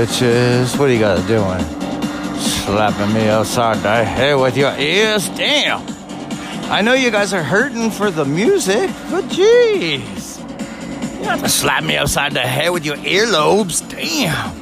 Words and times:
bitches. 0.00 0.78
What 0.78 0.88
are 0.88 0.92
you 0.92 0.98
guys 0.98 1.22
doing? 1.26 1.60
Slapping 2.40 3.12
me 3.12 3.28
upside 3.28 3.76
the 3.78 4.02
head 4.02 4.34
with 4.34 4.56
your 4.56 4.72
ears? 4.78 5.28
Damn! 5.30 5.82
I 6.70 6.80
know 6.80 6.94
you 6.94 7.10
guys 7.10 7.34
are 7.34 7.42
hurting 7.42 7.90
for 7.90 8.10
the 8.10 8.24
music, 8.24 8.88
but 9.10 9.24
jeez. 9.24 10.38
You 11.18 11.24
have 11.24 11.42
to 11.42 11.50
slap 11.50 11.84
me 11.84 11.98
upside 11.98 12.32
the 12.32 12.40
head 12.40 12.70
with 12.70 12.86
your 12.86 12.96
earlobes? 12.96 13.86
Damn! 13.90 14.58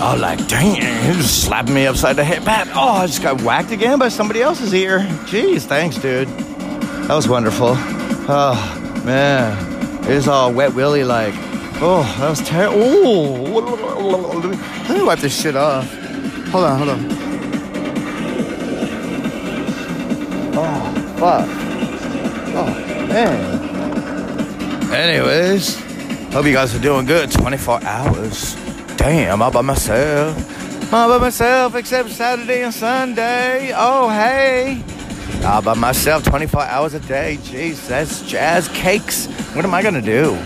Oh, 0.00 0.16
like, 0.16 0.46
damn, 0.46 1.16
you 1.16 1.22
slapped 1.22 1.68
me 1.68 1.86
upside 1.86 2.14
the 2.14 2.24
head. 2.24 2.44
Pat, 2.44 2.68
oh, 2.74 3.02
I 3.02 3.06
just 3.06 3.22
got 3.22 3.42
whacked 3.42 3.72
again 3.72 3.98
by 3.98 4.08
somebody 4.08 4.40
else's 4.40 4.72
ear. 4.72 5.00
Jeez, 5.26 5.62
thanks, 5.62 5.96
dude. 5.96 6.28
That 6.28 7.14
was 7.14 7.26
wonderful. 7.28 7.74
Oh, 8.28 9.02
man. 9.04 10.04
It 10.04 10.10
is 10.10 10.28
all 10.28 10.52
wet 10.52 10.74
willy 10.74 11.02
like. 11.02 11.51
Oh, 11.84 12.04
that 12.20 12.30
was 12.30 12.40
terrible. 12.42 12.78
Oh, 12.80 14.40
let 14.88 14.96
me 14.96 15.02
wipe 15.02 15.18
this 15.18 15.34
shit 15.42 15.56
off. 15.56 15.92
Hold 16.50 16.64
on, 16.64 16.78
hold 16.78 16.90
on. 16.90 17.06
Oh, 20.54 20.92
fuck. 21.18 21.48
Oh, 22.54 22.66
man. 23.08 24.92
Anyways, 24.92 25.80
hope 26.32 26.46
you 26.46 26.52
guys 26.52 26.72
are 26.72 26.78
doing 26.78 27.04
good. 27.04 27.32
24 27.32 27.82
hours. 27.82 28.54
Damn, 28.96 29.42
all 29.42 29.50
by 29.50 29.62
myself. 29.62 30.92
All 30.92 31.08
by 31.08 31.18
myself, 31.18 31.74
except 31.74 32.10
Saturday 32.10 32.62
and 32.62 32.72
Sunday. 32.72 33.72
Oh, 33.74 34.08
hey. 34.08 34.84
All 35.44 35.62
by 35.62 35.74
myself, 35.74 36.22
24 36.22 36.62
hours 36.62 36.94
a 36.94 37.00
day. 37.00 37.38
Jeez, 37.42 37.88
that's 37.88 38.22
jazz 38.22 38.68
cakes. 38.68 39.26
What 39.54 39.64
am 39.64 39.74
I 39.74 39.82
gonna 39.82 40.00
do? 40.00 40.38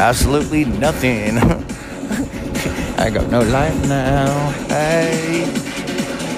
Absolutely 0.00 0.64
nothing. 0.64 1.36
I 2.98 3.10
got 3.10 3.30
no 3.30 3.42
life 3.42 3.86
now. 3.86 4.50
Hey, 4.66 5.44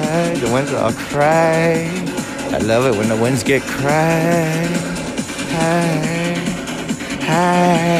hey, 0.00 0.35
the 0.41 0.50
winds 0.53 0.73
all 0.73 0.93
cry. 0.93 1.88
I 2.50 2.59
love 2.59 2.87
it 2.87 2.99
when 2.99 3.09
the 3.09 3.17
winds 3.17 3.44
get 3.44 3.62
cry. 3.62 4.67
Hey, 5.55 6.35
hey. 7.20 7.93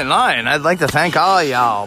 I 0.00 0.02
ain't 0.02 0.08
lying. 0.08 0.46
I'd 0.46 0.62
like 0.62 0.78
to 0.78 0.88
thank 0.88 1.14
all 1.14 1.42
y'all 1.42 1.86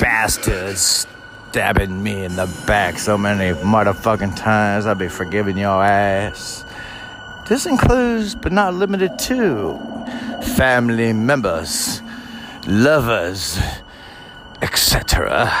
bastards 0.00 1.06
stabbing 1.50 2.02
me 2.02 2.24
in 2.24 2.34
the 2.34 2.46
back 2.66 2.98
so 2.98 3.18
many 3.18 3.54
motherfucking 3.60 4.34
times. 4.34 4.86
I'll 4.86 4.94
be 4.94 5.08
forgiving 5.08 5.58
your 5.58 5.84
ass. 5.84 6.64
This 7.50 7.66
includes, 7.66 8.34
but 8.34 8.50
not 8.52 8.72
limited 8.72 9.18
to, 9.18 9.78
family 10.56 11.12
members, 11.12 12.00
lovers, 12.66 13.58
etc. 14.62 15.52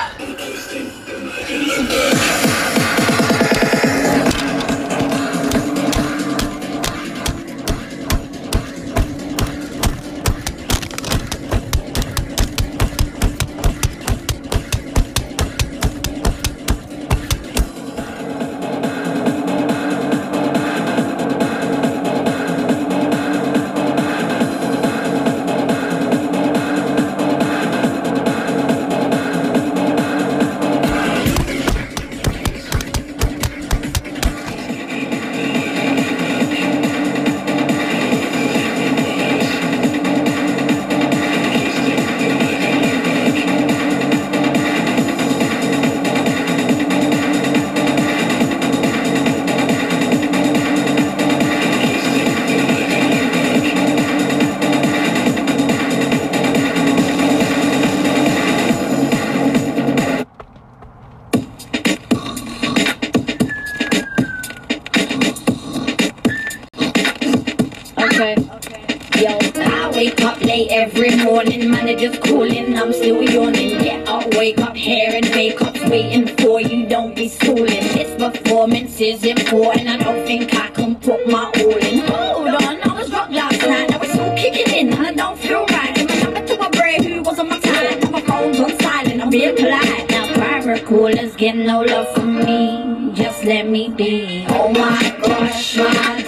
manager's 71.70 72.18
calling, 72.18 72.76
I'm 72.76 72.92
still 72.92 73.22
yawning. 73.22 73.78
Get 73.82 74.08
up, 74.08 74.34
wake 74.34 74.58
up, 74.58 74.76
hair 74.76 75.14
and 75.14 75.26
makeup's 75.26 75.80
waiting 75.88 76.26
for 76.36 76.60
you, 76.60 76.86
don't 76.88 77.14
be 77.14 77.28
stooling. 77.28 77.66
This 77.66 78.10
performance 78.20 79.00
is 79.00 79.24
important, 79.24 79.88
I 79.88 79.96
don't 79.98 80.24
think 80.26 80.54
I 80.54 80.68
can 80.68 80.96
put 80.96 81.26
my 81.28 81.44
all 81.44 81.76
in. 81.76 81.98
Hold 82.00 82.48
on, 82.48 82.82
I 82.82 82.92
was 82.98 83.10
rock 83.12 83.30
last 83.30 83.60
night, 83.60 83.90
now 83.90 84.00
it's 84.02 84.16
all 84.16 84.36
kicking 84.36 84.74
in, 84.74 84.92
and 84.92 85.06
I 85.06 85.12
don't 85.12 85.38
feel 85.38 85.64
right. 85.66 85.96
And 85.98 86.08
my 86.08 86.16
number 86.22 86.46
to 86.46 86.58
my 86.58 86.70
brave 86.70 87.04
who 87.04 87.22
was 87.22 87.38
on 87.38 87.48
my 87.48 87.60
time, 87.60 88.00
now 88.00 88.10
my 88.10 88.20
phone's 88.22 88.60
on 88.60 88.78
silent, 88.80 89.22
I'm 89.22 89.30
being 89.30 89.56
polite. 89.56 90.10
Now 90.10 90.32
private 90.34 90.84
callers 90.86 91.36
get 91.36 91.56
no 91.56 91.82
love 91.82 92.12
from 92.14 92.36
me, 92.36 93.12
just 93.14 93.44
let 93.44 93.68
me 93.68 93.88
be. 93.88 94.46
Oh 94.48 94.72
my 94.72 95.16
gosh, 95.22 95.76
my 95.76 96.19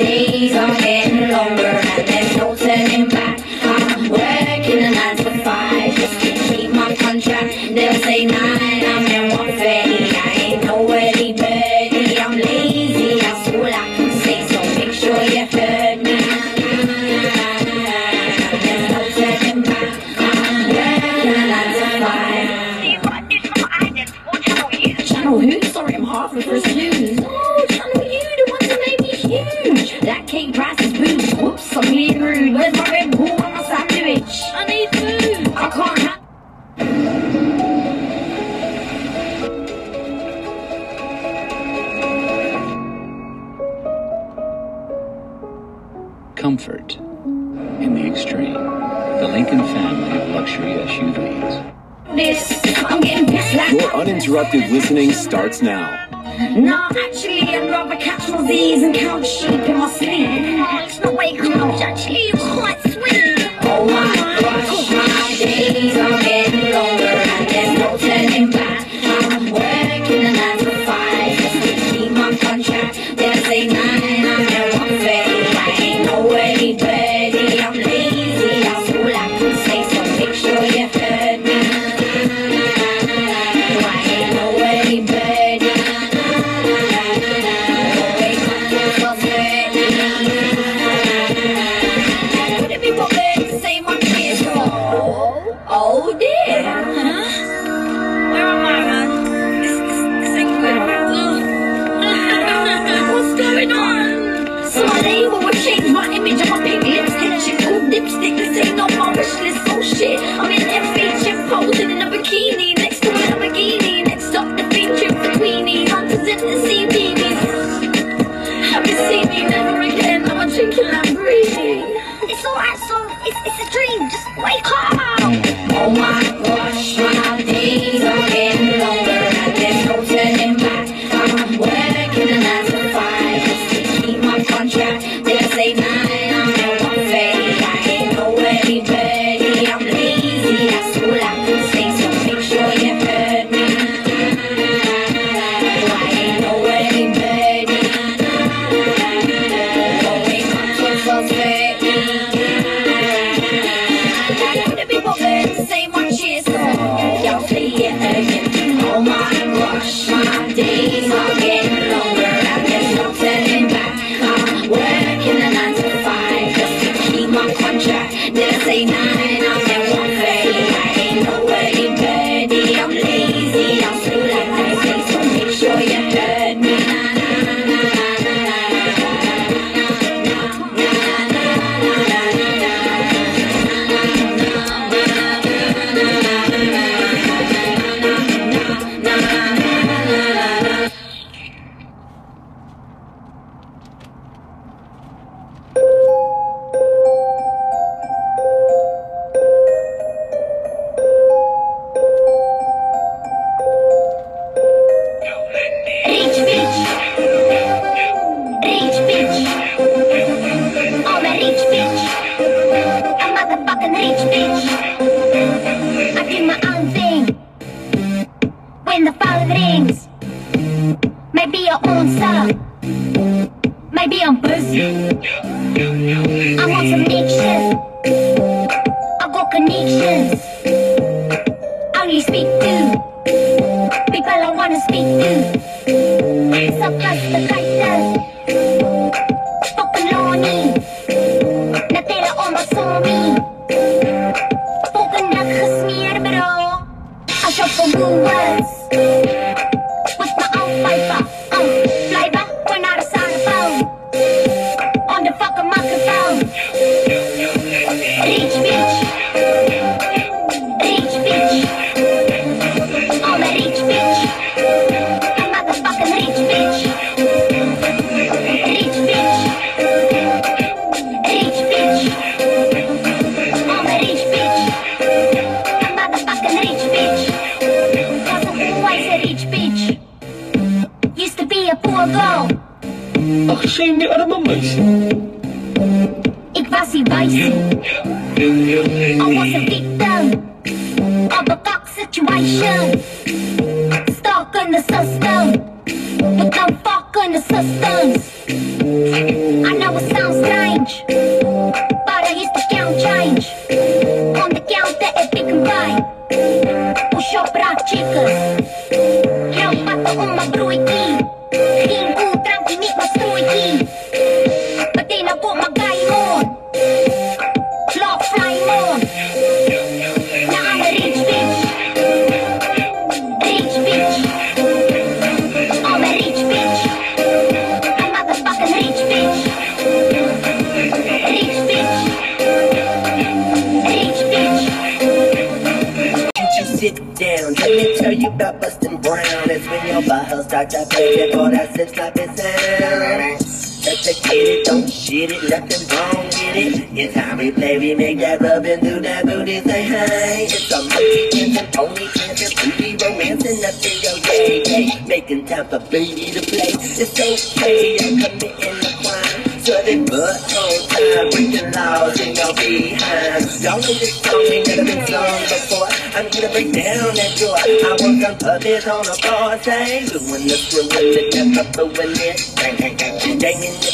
get 345.26 345.43
it, 345.43 345.50
let's 345.50 345.95
wrong 345.95 346.31
get 346.31 346.57
it. 346.57 346.88
It's 346.99 347.14
how 347.14 347.37
we 347.37 347.50
play, 347.52 347.79
we 347.79 347.95
make 347.95 348.19
that 348.19 348.41
rub 348.41 348.64
and 348.64 348.83
do 348.83 349.00
that 349.00 349.25
booty 349.25 349.61
say 349.61 349.87
hi. 349.87 350.47
It's 350.50 350.73
a 350.73 350.79
monkey 350.83 351.43
and 351.43 351.57
the 351.57 351.64
pony, 351.73 352.07
chance 352.14 352.41
that 352.43 352.52
booty 352.59 352.97
romancing 352.99 353.64
up 353.64 353.79
in 353.87 353.97
your 354.02 354.19
day 354.26 354.62
day. 354.62 355.05
Making 355.07 355.47
time 355.47 355.67
for 355.69 355.79
baby 355.91 356.33
to 356.33 356.41
play. 356.43 356.75
It's 356.75 357.14
okay, 357.14 357.99
I'm 358.02 358.19
committing 358.19 358.79
the 358.83 358.91
crime. 358.99 359.43
So 359.62 359.79
butt 360.11 360.43
on 360.59 360.88
time, 360.91 361.31
breaking 361.31 361.71
laws 361.71 362.19
in 362.19 362.35
your 362.35 362.52
behind. 362.59 363.47
Y'all 363.62 363.79
know 363.79 363.95
this 363.95 364.19
song 364.19 364.43
ain't 364.50 364.67
never 364.67 364.85
been 364.85 365.07
sung 365.07 365.43
before. 365.47 365.88
I'm 366.19 366.26
gonna 366.35 366.50
break 366.50 366.73
down 366.75 367.14
that 367.14 367.33
door. 367.38 367.55
I 367.55 367.95
work 368.02 368.26
on 368.26 368.35
puppets 368.43 368.87
on 368.91 369.07
a 369.07 369.14
bar, 369.23 369.62
say, 369.62 370.02
doing 370.11 370.50
the 370.50 370.57
screwing 370.59 370.91
the 370.91 371.23
death 371.31 371.79
up, 371.79 371.95
doing 371.95 372.11
it. 372.11 372.43
Bang, 372.57 372.76
bang, 372.76 372.97
bang, 372.97 373.19
bang, 373.23 373.38
bang, 373.38 373.61
bang, 373.61 373.92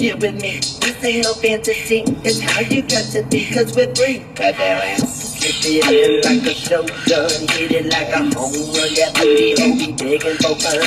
deal 0.00 0.16
with 0.16 0.40
me. 0.40 0.56
This 0.80 1.04
ain't 1.04 1.24
no 1.24 1.34
fantasy. 1.34 2.02
It's 2.24 2.40
how 2.40 2.60
you 2.60 2.80
got 2.80 3.04
to 3.12 3.22
be, 3.28 3.44
cause 3.52 3.76
we're 3.76 3.94
free. 3.94 4.24
Grab 4.34 4.56
that 4.56 4.96
ass. 4.96 5.36
Flip 5.36 5.60
it 5.60 5.84
in 5.92 6.40
like 6.40 6.50
a 6.50 6.54
show 6.54 6.82
gun. 7.04 7.28
Hit 7.52 7.72
it 7.72 7.86
like 7.92 8.08
a 8.08 8.24
home 8.32 8.56
run. 8.72 8.90
That 8.96 9.12
booty 9.14 9.52
will 9.60 9.76
be 9.76 9.92
begging 9.92 10.40
for 10.40 10.56
fun. 10.56 10.80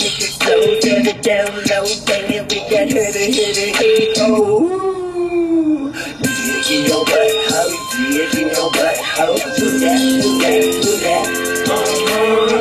Take 0.00 0.24
it 0.24 0.32
slow, 0.40 0.80
turn 0.80 1.04
it 1.04 1.20
down 1.22 1.52
low. 1.68 1.84
Bang 2.08 2.32
it 2.32 2.48
with 2.48 2.64
that 2.72 2.88
hit 2.88 3.12
it, 3.12 3.34
hit 3.34 3.58
it, 3.60 3.76
hit 3.76 4.16
it. 4.16 4.18
Oh. 4.20 5.92
Digging 5.92 6.86
your 6.88 7.04
butt 7.04 7.28
hole. 7.52 7.76
in 8.08 8.48
your 8.56 8.70
butt 8.72 8.96
hole. 9.04 9.36
Do 9.36 9.68
that, 9.84 10.00
do 10.00 10.30
that, 10.40 10.64
do 10.80 10.92
that. 11.04 11.28
Uh-huh. 11.68 12.56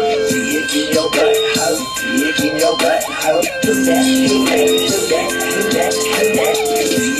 in 0.75 0.91
your 0.91 1.07
butt 1.09 1.35
hole. 1.55 1.79
in 2.19 2.59
your 2.59 2.75
butt 2.77 3.03
hole. 3.03 3.41
Do 3.63 3.71
that, 3.85 4.03
do 4.27 4.45
that 4.45 4.80
yeah, 5.11 5.27
yeah, 5.27 5.69
yeah, 5.73 5.89
let 6.35 6.55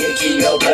let's 0.00 0.40
go, 0.40 0.56
let's 0.56 0.71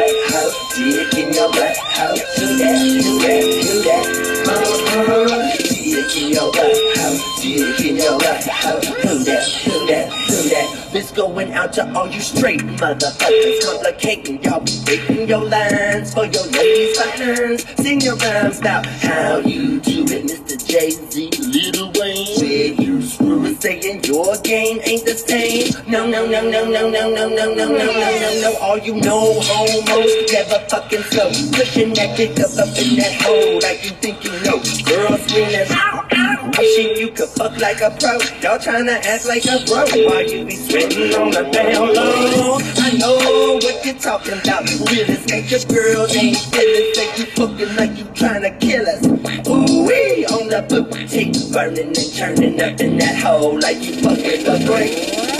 out 11.58 11.72
to 11.72 11.92
all 11.94 12.06
you 12.06 12.20
straight 12.20 12.60
motherfuckers 12.60 13.64
complicating 13.64 14.40
y'all 14.44 14.62
breaking 14.84 15.26
your 15.26 15.44
lines 15.44 16.14
for 16.14 16.24
your 16.24 16.46
ladies' 16.54 16.96
finance. 16.96 17.66
Sing 17.82 18.00
your 18.00 18.14
rhymes 18.16 18.60
about 18.60 18.86
how 18.86 19.38
you 19.38 19.80
do 19.80 20.04
it, 20.04 20.22
Mr. 20.30 20.54
Jay 20.64 20.90
Z, 20.90 21.30
Little 21.50 21.90
Wayne. 21.98 22.26
Said 22.38 22.78
you 22.78 23.02
screw 23.02 23.44
it, 23.46 23.60
saying 23.60 24.04
your 24.04 24.36
game 24.42 24.78
ain't 24.84 25.04
the 25.04 25.14
same. 25.14 25.74
No, 25.90 26.06
no, 26.06 26.26
no, 26.26 26.48
no, 26.48 26.64
no, 26.64 26.88
no, 26.88 27.10
no, 27.10 27.28
no, 27.28 27.28
no, 27.28 27.54
no, 27.54 27.66
no, 27.66 28.18
no, 28.22 28.40
no. 28.40 28.56
All 28.60 28.78
you 28.78 28.94
know, 28.94 29.40
homos, 29.42 30.32
never 30.32 30.60
fucking 30.70 31.02
slow. 31.10 31.28
Pushing 31.58 31.92
that 31.94 32.16
dick 32.16 32.38
up 32.38 32.54
up 32.54 32.70
in 32.78 32.96
that 33.02 33.14
hole 33.22 33.58
like 33.62 33.84
you 33.84 33.90
think 33.98 34.22
you 34.22 34.30
know. 34.46 34.62
Girls 34.86 35.22
screaming. 35.26 35.97
Wishing 36.10 36.96
you 36.96 37.10
could 37.12 37.28
fuck 37.28 37.56
like 37.58 37.80
a 37.80 37.90
pro. 38.00 38.18
Y'all 38.40 38.58
trying 38.58 38.86
to 38.86 38.98
act 39.06 39.26
like 39.26 39.44
a 39.44 39.64
bro 39.66 39.84
while 40.06 40.22
you 40.22 40.44
be 40.44 40.56
sweating 40.56 41.14
on 41.14 41.30
the 41.30 41.42
down 41.52 41.94
low. 41.94 42.58
I 42.76 42.92
know 42.98 43.54
what 43.62 43.84
you're 43.84 43.94
talking 43.94 44.40
about. 44.40 44.64
Real 44.90 45.08
estate, 45.10 45.50
your 45.50 45.60
girls 45.68 46.16
ain't 46.16 46.38
feeling. 46.38 46.94
Say 46.94 47.16
you 47.16 47.26
fucking 47.36 47.76
like 47.76 47.96
you 47.98 48.04
trying 48.14 48.42
to 48.42 48.50
kill 48.58 48.86
us. 48.88 49.06
Ooh, 49.48 49.86
we 49.86 50.26
on 50.26 50.48
the 50.48 50.62
booty, 50.68 51.32
burning 51.52 51.88
and 51.88 52.14
turning 52.16 52.60
up 52.60 52.80
in 52.80 52.98
that 52.98 53.22
hole 53.22 53.60
like 53.60 53.82
you 53.82 53.94
fucking 54.02 54.46
a 54.46 54.66
break. 54.66 55.37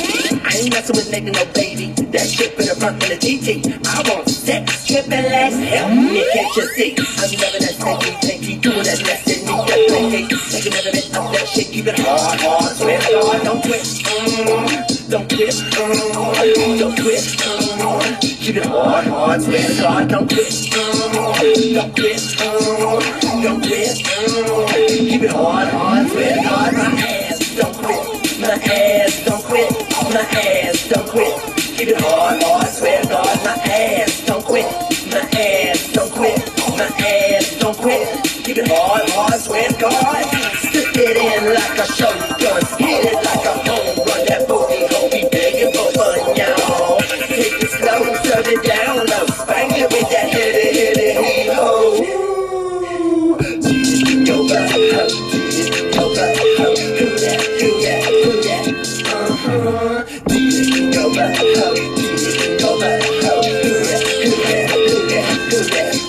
I 0.49 0.57
ain't 0.64 0.73
messing 0.73 0.97
with 0.97 1.12
nigga, 1.12 1.28
no 1.37 1.45
baby. 1.52 1.93
That 2.09 2.25
shit 2.25 2.57
for 2.57 2.62
the 2.64 2.73
front 2.81 2.97
of 3.02 3.09
the 3.11 3.21
GT. 3.21 3.69
I 3.85 4.00
want 4.09 4.26
sex, 4.31 4.87
trippin' 4.87 5.29
legs, 5.29 5.61
help 5.61 5.92
me 5.92 6.25
catch 6.33 6.57
your 6.57 6.68
seat. 6.72 6.96
I'm 7.20 7.29
never 7.37 7.59
that 7.61 7.77
stinky, 7.77 8.11
stinky, 8.25 8.57
doing 8.57 8.81
that 8.81 8.96
less 9.05 9.29
than 9.29 9.44
me, 9.44 9.53
that 9.68 9.81
blinky. 9.92 10.25
Take 10.49 10.72
another 10.72 10.92
bit 10.96 11.05
of 11.12 11.29
that 11.37 11.46
shit, 11.53 11.68
keep 11.68 11.87
it 11.87 12.01
hard, 12.01 12.40
hard, 12.40 12.77
swear 12.81 12.96
to 12.96 13.12
God, 13.12 13.44
don't 13.44 13.61
quit. 13.61 13.85
Mm, 13.85 15.12
don't 15.12 15.29
quit, 15.29 15.53
mm, 15.53 16.81
don't 16.81 16.96
quit. 16.96 17.20
Mm, 17.29 18.20
keep 18.40 18.57
it 18.57 18.64
hard, 18.64 19.05
hard, 19.05 19.42
swear 19.42 19.68
God, 19.77 20.09
don't 20.09 20.29
quit. 20.33 20.49
Mm, 20.49 21.75
don't 21.77 21.92
quit, 21.92 22.25
mm, 22.40 23.42
don't 23.44 23.61
quit. 23.61 24.01
Mm, 24.01 25.09
keep 25.12 25.22
it 25.29 25.31
hard, 25.31 25.68
hard, 25.68 26.09
swear 26.09 26.37
God, 26.40 26.72
my 26.72 26.88
ass, 27.05 27.37
don't 27.53 27.77
quit. 27.85 28.40
My 28.40 28.49
ass, 28.49 29.25
don't 29.29 29.44
quit. 29.44 29.97
My 30.11 30.21
ass, 30.23 30.88
don't 30.88 31.07
quit. 31.09 31.35
Keep 31.77 31.88
it 31.88 32.01
hard, 32.01 32.42
hard, 32.42 32.68
swear 32.68 33.03
to 33.03 33.09
God, 33.09 33.44
my 33.44 33.53
ass, 33.53 34.25
don't 34.27 34.44
quit. 34.44 34.66
My 35.12 35.21
ass, 35.38 35.92
don't 35.92 36.11
quit. 36.11 36.38
My 36.79 36.87
ass, 36.87 37.57
don't 37.59 37.77
quit. 37.77 38.25
Keep 38.44 38.59
it 38.59 38.68
hard, 38.68 39.09
hard, 39.11 39.40
swear 39.40 39.68
to 39.68 39.75
God. 39.79 40.25
Stick 40.57 40.97
it 40.97 41.16
in 41.18 41.55
like 41.55 41.79
a 41.79 41.87
shotgun. 41.92 42.62
Hit 42.79 43.05
it 43.12 43.14
like 43.25 43.44
a 43.44 43.67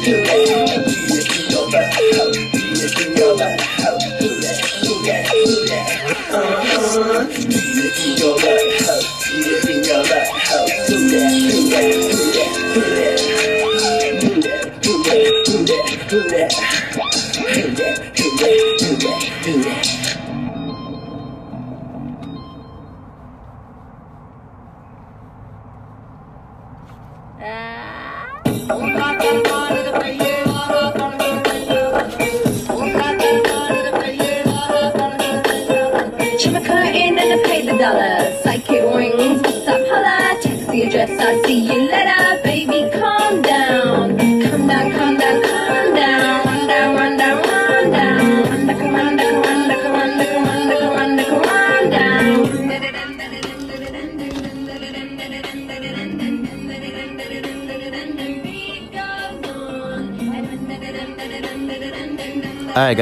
do 0.02 0.89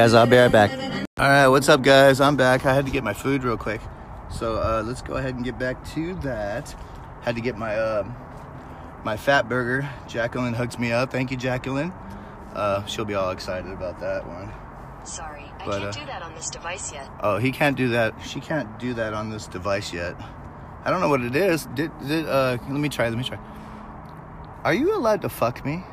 guys, 0.07 0.13
I'll 0.13 0.25
be 0.25 0.37
right 0.37 0.51
back. 0.51 0.71
All 1.17 1.27
right, 1.27 1.47
what's 1.49 1.67
up, 1.67 1.81
guys? 1.81 2.21
I'm 2.21 2.37
back. 2.37 2.65
I 2.65 2.73
had 2.73 2.85
to 2.85 2.91
get 2.91 3.03
my 3.03 3.13
food 3.13 3.43
real 3.43 3.57
quick, 3.57 3.81
so 4.31 4.55
uh, 4.55 4.81
let's 4.85 5.01
go 5.01 5.15
ahead 5.15 5.35
and 5.35 5.43
get 5.43 5.59
back 5.59 5.83
to 5.95 6.13
that. 6.21 6.73
Had 7.23 7.35
to 7.35 7.41
get 7.41 7.57
my 7.57 7.75
uh, 7.75 8.09
my 9.03 9.17
fat 9.17 9.49
burger. 9.49 9.89
Jacqueline 10.07 10.53
hooks 10.53 10.79
me 10.79 10.93
up. 10.93 11.11
Thank 11.11 11.31
you, 11.31 11.35
Jacqueline. 11.35 11.91
Uh, 12.53 12.85
she'll 12.85 13.03
be 13.03 13.15
all 13.15 13.31
excited 13.31 13.69
about 13.69 13.99
that 13.99 14.25
one. 14.25 14.49
Sorry, 15.03 15.43
I 15.59 15.65
But, 15.65 15.79
can't 15.79 15.83
uh, 15.83 15.91
do 15.91 16.05
that 16.05 16.21
on 16.21 16.35
this 16.35 16.49
device 16.49 16.93
yet. 16.93 17.09
Oh, 17.19 17.37
he 17.37 17.51
can't 17.51 17.75
do 17.75 17.89
that. 17.89 18.13
She 18.25 18.39
can't 18.39 18.79
do 18.79 18.93
that 18.93 19.13
on 19.13 19.29
this 19.29 19.47
device 19.47 19.91
yet. 19.91 20.15
I 20.85 20.89
don't 20.89 21.01
know 21.01 21.09
what 21.09 21.21
it 21.21 21.35
is. 21.35 21.65
Did, 21.75 21.91
did 22.07 22.25
uh 22.27 22.57
let 22.61 22.79
me 22.79 22.87
try, 22.87 23.09
let 23.09 23.17
me 23.17 23.25
try. 23.25 23.39
Are 24.63 24.73
you 24.73 24.95
allowed 24.95 25.21
to 25.23 25.29
fuck 25.29 25.65
me? 25.65 25.83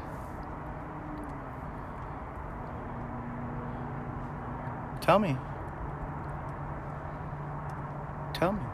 Tell 5.04 5.18
me. 5.18 5.36
Tell 8.32 8.52
me. 8.54 8.73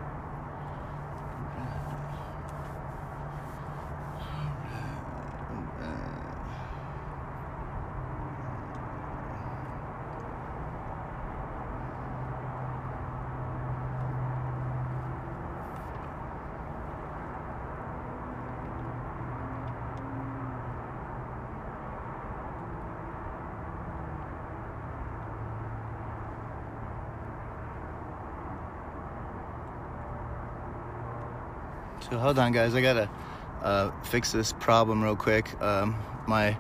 So 32.11 32.19
hold 32.19 32.41
on, 32.41 32.51
guys. 32.51 32.75
I 32.75 32.81
gotta 32.81 33.09
uh, 33.63 33.93
fix 34.03 34.33
this 34.33 34.53
problem 34.53 35.01
real 35.01 35.15
quick. 35.15 35.61
Um, 35.63 35.95
my 36.27 36.59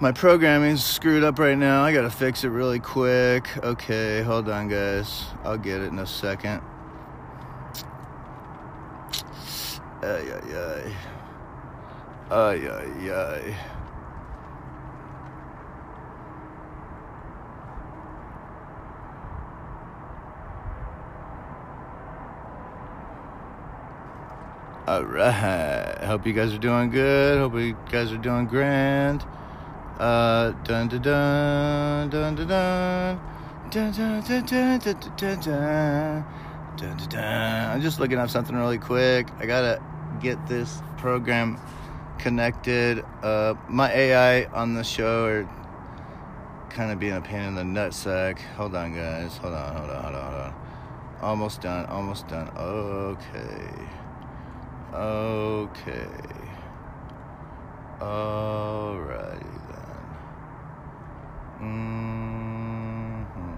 my 0.00 0.12
programming's 0.12 0.82
screwed 0.82 1.22
up 1.22 1.38
right 1.38 1.58
now. 1.58 1.82
I 1.84 1.92
gotta 1.92 2.10
fix 2.10 2.42
it 2.42 2.48
really 2.48 2.80
quick. 2.80 3.46
Okay, 3.58 4.22
hold 4.22 4.48
on, 4.48 4.68
guys. 4.68 5.24
I'll 5.44 5.58
get 5.58 5.82
it 5.82 5.92
in 5.92 5.98
a 5.98 6.06
second. 6.06 6.62
Ay 10.02 10.24
ay 10.32 10.56
ay. 10.56 10.96
Ay 12.30 12.66
ay 12.66 13.10
ay. 13.10 13.73
All 24.86 25.02
right. 25.02 25.96
Hope 26.04 26.26
you 26.26 26.34
guys 26.34 26.52
are 26.52 26.58
doing 26.58 26.90
good. 26.90 27.38
Hope 27.38 27.54
you 27.54 27.74
guys 27.90 28.12
are 28.12 28.18
doing 28.18 28.44
grand. 28.44 29.24
Uh, 29.98 30.50
dun 30.62 30.88
dun 30.88 31.00
dun 31.00 32.10
dun 32.10 32.34
dun 32.34 32.46
dun. 32.46 33.20
Dun, 33.70 33.92
dun, 33.92 34.20
dun, 34.20 34.44
dun, 34.44 34.78
dun, 34.78 35.00
dun, 35.16 35.40
dun, 35.40 36.24
dun. 36.76 37.08
Dun. 37.08 37.70
I'm 37.70 37.80
just 37.80 37.98
looking 37.98 38.18
up 38.18 38.28
something 38.28 38.54
really 38.54 38.76
quick. 38.76 39.28
I 39.38 39.46
gotta 39.46 39.82
get 40.20 40.46
this 40.46 40.82
program 40.98 41.58
connected. 42.18 43.02
Uh, 43.22 43.54
my 43.70 43.90
AI 43.90 44.44
on 44.52 44.74
the 44.74 44.84
show 44.84 45.24
are 45.24 45.48
kind 46.68 46.92
of 46.92 47.00
being 47.00 47.14
a 47.14 47.22
pain 47.22 47.40
in 47.40 47.54
the 47.54 47.62
nutsack. 47.62 48.38
Hold 48.56 48.74
on, 48.74 48.94
guys. 48.94 49.38
Hold 49.38 49.54
on, 49.54 49.76
hold 49.76 49.90
on, 49.90 50.02
hold 50.02 50.14
on, 50.14 50.30
hold 50.30 50.42
on. 50.42 50.54
almost 51.22 51.62
done, 51.62 51.86
almost 51.86 52.28
done. 52.28 52.50
Okay. 52.58 54.03
Okay. 54.94 56.06
Alrighty 57.98 59.58
then. 59.68 60.06
Mm-hmm. 61.60 63.56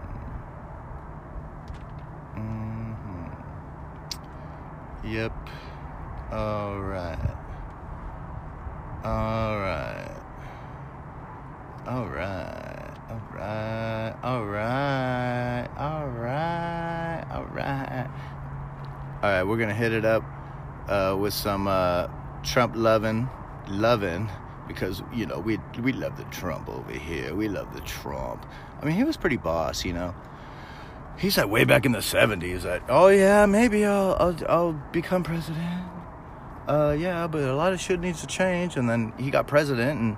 Mm-hmm. 2.38 3.28
Yep. 5.06 5.32
Alright. 6.32 7.18
Alright. 9.04 10.16
Alright. 11.86 12.96
Alright. 13.10 14.14
Alright. 14.24 15.68
Alright. 15.76 17.24
Alright. 17.30 18.08
Alright, 19.22 19.46
we're 19.46 19.58
gonna 19.58 19.74
hit 19.74 19.92
it 19.92 20.06
up 20.06 20.24
uh, 20.88 21.16
with 21.18 21.34
some 21.34 21.66
uh, 21.66 22.08
Trump 22.42 22.74
loving, 22.76 23.28
loving, 23.68 24.28
because 24.68 25.02
you 25.14 25.26
know 25.26 25.38
we 25.38 25.58
we 25.80 25.92
love 25.92 26.16
the 26.16 26.24
Trump 26.24 26.68
over 26.68 26.92
here. 26.92 27.34
We 27.34 27.48
love 27.48 27.72
the 27.74 27.80
Trump. 27.82 28.46
I 28.80 28.84
mean, 28.84 28.96
he 28.96 29.04
was 29.04 29.16
pretty 29.16 29.36
boss, 29.36 29.84
you 29.84 29.92
know. 29.92 30.14
He 31.18 31.30
said 31.30 31.46
way 31.46 31.64
back 31.64 31.86
in 31.86 31.92
the 31.92 31.98
'70s 31.98 32.62
that, 32.62 32.82
oh 32.88 33.08
yeah, 33.08 33.46
maybe 33.46 33.84
I'll 33.84 34.16
I'll, 34.18 34.36
I'll 34.48 34.72
become 34.92 35.22
president. 35.22 35.84
Uh, 36.68 36.96
yeah, 36.98 37.26
but 37.26 37.42
a 37.42 37.54
lot 37.54 37.72
of 37.72 37.80
shit 37.80 38.00
needs 38.00 38.20
to 38.20 38.26
change. 38.26 38.76
And 38.76 38.88
then 38.88 39.12
he 39.18 39.30
got 39.30 39.46
president, 39.46 40.00
and 40.00 40.16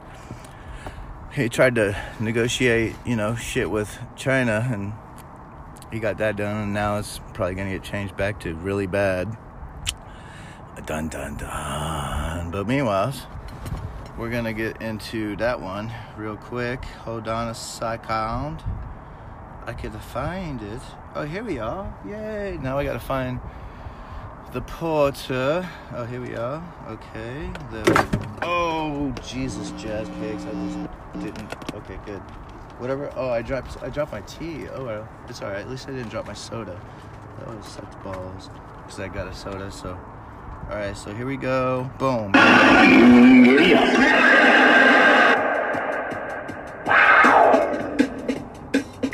he 1.33 1.49
tried 1.49 1.75
to 1.77 1.97
negotiate, 2.21 2.97
you 3.05 3.17
know, 3.17 3.37
shit 3.37 3.71
with 3.71 3.99
China, 4.17 4.67
and 4.71 4.93
he 5.93 6.01
got 6.01 6.19
that 6.19 6.37
done. 6.37 6.65
And 6.65 6.75
now 6.75 6.99
it's 6.99 7.21
probably 7.35 7.55
gonna 7.55 7.71
get 7.71 7.83
changed 7.83 8.17
back 8.17 8.41
to 8.41 8.55
really 8.55 8.87
bad. 8.87 9.37
Dun 10.87 11.09
dun 11.09 11.37
dun. 11.37 12.51
But 12.51 12.67
meanwhile, 12.67 13.13
we're 14.17 14.31
gonna 14.31 14.55
get 14.55 14.81
into 14.81 15.37
that 15.37 15.61
one 15.61 15.93
real 16.17 16.37
quick. 16.37 16.83
Hold 17.05 17.29
on 17.29 17.49
a 17.49 17.55
second. 17.55 18.63
I 19.67 19.75
could 19.75 19.93
find 19.93 20.63
it. 20.63 20.81
Oh, 21.15 21.25
here 21.25 21.45
we 21.45 21.59
are. 21.59 21.93
Yay! 22.07 22.59
Now 22.63 22.79
I 22.79 22.85
gotta 22.85 23.01
find 23.01 23.39
the 24.53 24.63
porter. 24.63 25.69
Oh, 25.95 26.05
here 26.05 26.23
we 26.23 26.35
are. 26.37 26.63
Okay. 26.89 27.51
The 27.71 28.39
oh 28.43 29.13
Jesus, 29.23 29.73
jazz 29.73 30.09
cakes. 30.21 30.45
I 30.45 30.53
just 30.53 31.23
didn't. 31.23 31.75
Okay, 31.75 31.99
good. 32.07 32.21
Whatever. 32.79 33.13
Oh, 33.15 33.29
I 33.29 33.43
dropped. 33.43 33.83
I 33.83 33.91
dropped 33.91 34.13
my 34.13 34.23
tea. 34.23 34.69
Oh 34.69 34.85
well, 34.85 35.09
it's 35.29 35.43
all 35.43 35.51
right. 35.51 35.61
At 35.61 35.69
least 35.69 35.87
I 35.89 35.93
didn't 35.93 36.09
drop 36.09 36.27
my 36.27 36.35
soda. 36.35 36.81
That 37.41 37.49
was 37.49 37.67
such 37.67 38.03
balls 38.03 38.49
because 38.85 39.01
I 39.01 39.09
got 39.09 39.27
a 39.27 39.35
soda. 39.35 39.71
So. 39.71 39.99
All 40.71 40.77
right, 40.77 40.95
so 40.95 41.15
here 41.15 41.25
we 41.25 41.39
go. 41.39 41.91
Boom. 41.97 42.33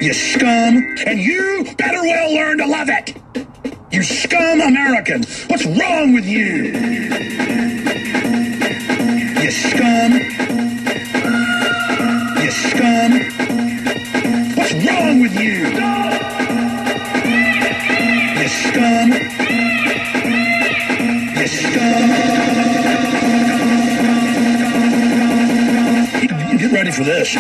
You 0.01 0.13
scum, 0.13 0.97
and 1.07 1.21
you 1.21 1.65
better 1.79 2.03
well 2.03 2.35
learn 2.35 2.59
to 2.59 2.67
love 2.67 2.89
it. 2.89 3.17
You 3.93 4.03
scum 4.03 4.63
American. 4.63 5.23
What's 5.47 5.65
wrong 5.65 6.13
with 6.13 6.27
you? 6.27 6.73
You 9.41 9.51
scum. 9.53 10.13
You 12.43 12.51
scum. 12.51 13.13
What's 14.57 14.73
wrong 14.85 15.21
with 15.21 15.39
you? 15.39 15.69
You 18.43 18.49
scum. 18.49 19.44
Ready 26.85 26.97
for 26.97 27.05
this. 27.05 27.35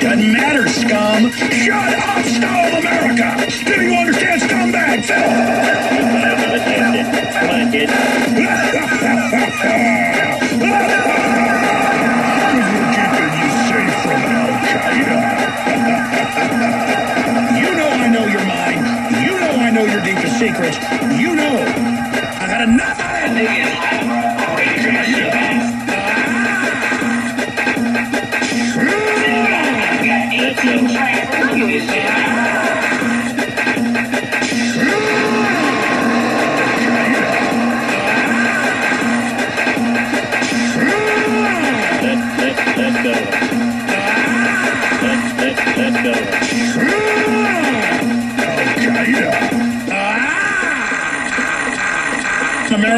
Doesn't 0.00 0.32
matter, 0.32 0.68
scum. 0.68 1.32
Shut 1.32 1.94
up, 1.94 2.24
scum 2.26 2.74
America. 2.76 3.28
Do 3.64 3.82
you 3.82 3.94
understand, 3.94 4.42
scumbag? 4.42 5.08
Come 5.08 5.42
secret. 20.38 20.74
You 21.18 21.25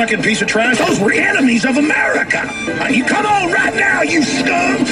Piece 0.09 0.41
of 0.41 0.49
trash. 0.49 0.79
Those 0.79 0.99
were 1.01 1.13
enemies 1.13 1.67
of 1.67 1.77
America. 1.77 2.41
Uh, 2.41 2.89
you 2.89 3.05
come 3.05 3.27
on 3.27 3.53
right 3.53 3.75
now, 3.75 4.01
you 4.01 4.23
scum. 4.23 4.47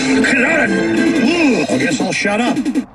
I 1.70 1.78
guess 1.78 1.98
I'll 2.02 2.12
shut 2.12 2.38
up. 2.38 2.85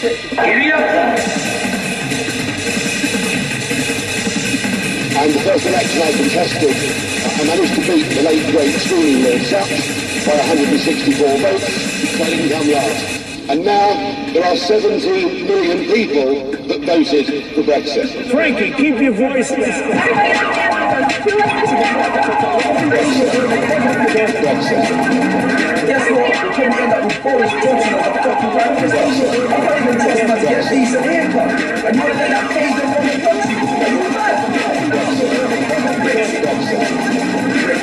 And 0.00 0.14
the 5.34 5.40
first 5.40 5.66
election 5.66 6.02
I 6.02 6.12
contested, 6.12 6.70
I 7.26 7.42
managed 7.44 7.74
to 7.74 7.80
beat 7.80 8.06
the 8.14 8.22
late 8.22 8.46
great 8.52 8.78
Lord 9.24 9.42
Sutch 9.42 9.74
by 10.24 10.36
164 10.36 11.38
votes, 11.38 11.66
come 12.48 12.70
last. 12.70 13.50
And 13.50 13.64
now 13.64 13.88
there 14.32 14.44
are 14.44 14.56
17 14.56 15.46
million 15.48 15.78
people 15.92 16.52
that 16.68 16.80
voted 16.82 17.26
for 17.54 17.62
Brexit. 17.62 18.30
Frankie, 18.30 18.70
keep 18.74 19.00
your 19.00 19.14
voice 19.14 19.50
Guess 25.86 26.10
what? 26.10 26.38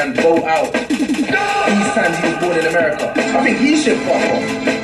And 0.00 0.16
vote 0.16 0.44
out. 0.44 0.72
These 0.88 1.92
times 1.94 2.16
he 2.18 2.32
was 2.32 2.38
born 2.42 2.58
in 2.58 2.66
America. 2.66 3.12
I 3.16 3.44
think 3.44 3.58
he 3.58 3.76
should 3.76 3.98
fuck 3.98 4.16
off. 4.16 4.79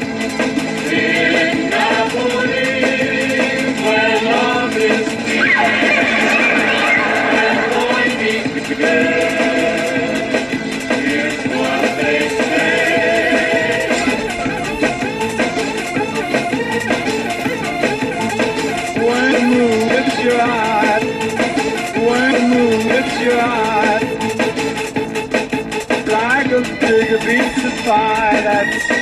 Take 27.19 27.39
a 27.41 28.67
pizza 28.67 28.96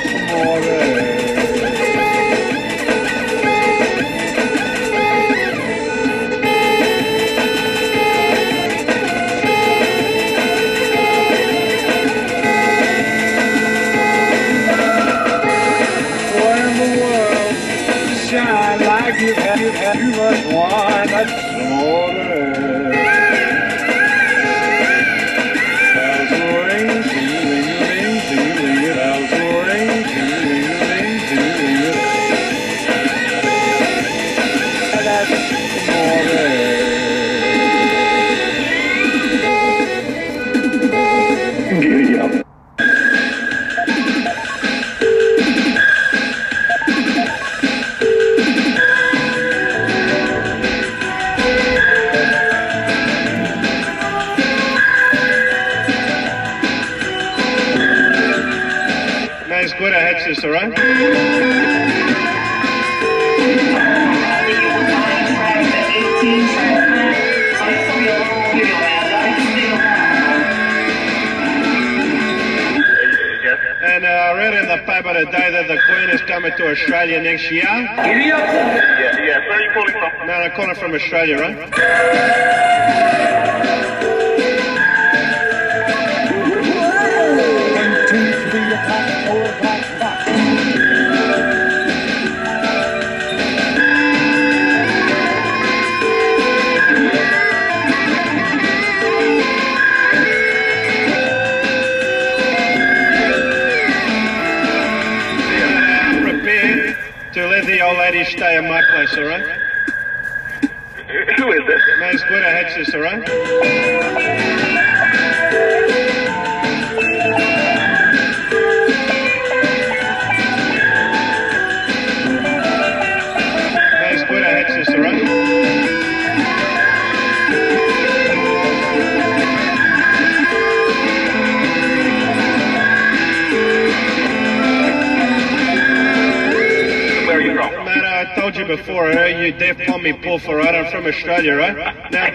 Australia, 81.14 81.38
right? 81.38 81.53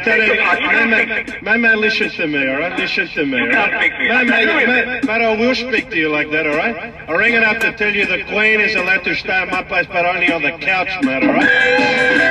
Now 0.09 0.15
tell 0.15 0.61
you, 0.61 0.67
man, 0.67 0.89
man, 0.89 1.37
man, 1.41 1.61
man, 1.61 1.81
listen 1.81 2.09
to 2.09 2.27
me, 2.27 2.49
alright? 2.49 2.77
Listen 2.79 3.07
to 3.09 3.25
me, 3.25 3.41
alright? 3.41 3.91
Man, 3.91 4.27
man, 4.27 4.47
man, 4.47 5.05
man, 5.05 5.21
I 5.21 5.35
will 5.37 5.55
speak 5.55 5.89
to 5.91 5.97
you 5.97 6.09
like 6.09 6.31
that, 6.31 6.47
alright? 6.47 6.75
I'm 7.07 7.15
ringing 7.15 7.43
up 7.43 7.59
to 7.59 7.71
tell 7.73 7.93
you 7.93 8.05
the 8.05 8.23
Queen 8.25 8.59
is 8.59 8.75
allowed 8.75 9.03
to 9.03 9.15
stay 9.15 9.31
at 9.31 9.49
my 9.49 9.63
place, 9.63 9.87
but 9.87 10.05
only 10.05 10.31
on 10.31 10.41
the 10.41 10.51
couch, 10.65 10.89
man, 11.03 11.23
alright? 11.27 12.28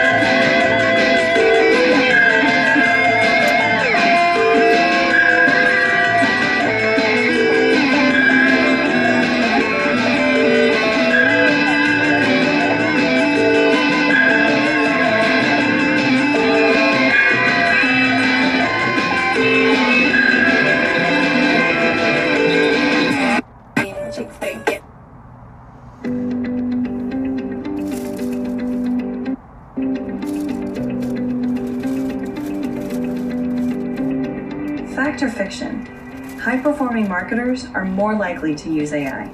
Marketers 37.38 37.66
are 37.72 37.84
more 37.84 38.16
likely 38.16 38.52
to 38.52 38.68
use 38.68 38.92
AI. 38.92 39.28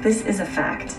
This 0.00 0.22
is 0.22 0.40
a 0.40 0.46
fact. 0.46 0.96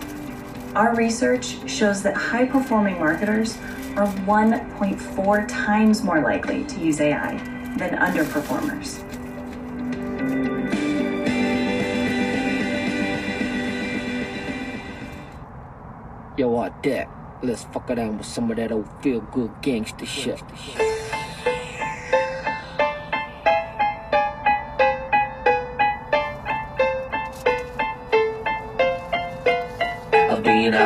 Our 0.75 0.95
research 0.95 1.57
shows 1.67 2.03
that 2.03 2.15
high 2.15 2.45
performing 2.45 2.99
marketers 2.99 3.57
are 3.95 4.05
1.4 4.27 5.47
times 5.47 6.03
more 6.03 6.21
likely 6.21 6.63
to 6.65 6.79
use 6.79 7.01
AI 7.01 7.37
than 7.77 7.97
underperformers. 7.97 9.01
Yo, 16.37 16.59
out 16.59 16.83
there. 16.83 17.09
Let's 17.41 17.63
fuck 17.63 17.89
around 17.89 18.19
with 18.19 18.27
some 18.27 18.51
of 18.51 18.57
that 18.57 18.71
old 18.71 18.87
feel 19.01 19.21
good 19.21 19.51
gangster 19.63 20.05
shit. 20.05 20.43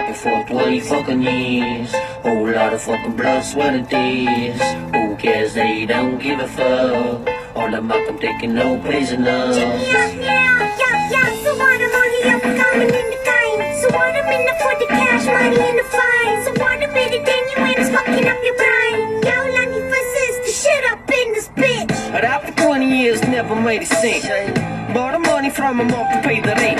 Been 0.09 0.33
out 0.33 0.45
before 0.45 0.61
20 0.61 0.79
fucking 0.81 1.21
years. 1.21 1.93
Whole 2.23 2.49
lot 2.49 2.73
of 2.73 2.81
fucking 2.81 3.15
blood, 3.15 3.41
sweat, 3.41 3.73
and 3.73 3.89
tears. 3.89 4.61
Who 4.93 5.15
cares? 5.17 5.53
They 5.53 5.85
don't 5.85 6.19
give 6.19 6.39
a 6.39 6.47
fuck. 6.47 7.27
All 7.55 7.73
of 7.73 7.83
my 7.83 7.95
I'm 7.95 8.17
taking 8.19 8.53
no 8.55 8.79
prisoners. 8.79 9.57
Yeah, 9.57 9.77
yeah, 9.81 10.17
yeah. 10.17 11.11
yeah. 11.11 11.43
So 11.43 11.57
why 11.57 11.77
the 11.77 11.89
money 11.97 12.19
I'm 12.23 12.41
coming 12.41 12.89
in 12.89 13.07
the 13.09 13.19
kind. 13.25 13.81
So 13.81 13.89
one 13.95 14.09
of 14.09 14.15
them 14.15 14.33
in 14.33 14.45
the 14.45 14.55
point 14.61 14.81
of 14.81 14.89
cash 14.89 15.25
money 15.25 15.69
in 15.69 15.75
the 15.77 15.83
fine. 15.83 16.43
So 16.45 16.63
wanna 16.63 16.87
made 16.93 17.13
it 17.13 17.27
anyway, 17.27 17.73
it's 17.77 17.89
fucking 17.89 18.27
up 18.27 18.39
your 18.43 18.57
mind. 18.57 19.23
Yo, 19.23 19.35
let 19.57 19.69
me 19.69 19.79
fuss 19.89 20.09
this 20.13 20.37
to 20.45 20.69
shit 20.69 20.83
up 20.91 21.11
in 21.11 21.33
this 21.33 21.49
bitch. 21.49 22.11
But 22.11 22.23
after 22.23 22.51
20 22.63 22.85
years, 22.85 23.21
never 23.23 23.55
made 23.55 23.83
a 23.83 23.85
cent. 23.85 24.68
Borrow 24.93 25.19
money 25.19 25.49
from 25.49 25.77
my 25.77 25.83
mom 25.83 26.05
to 26.11 26.27
pay 26.27 26.41
the 26.41 26.55
rent. 26.55 26.77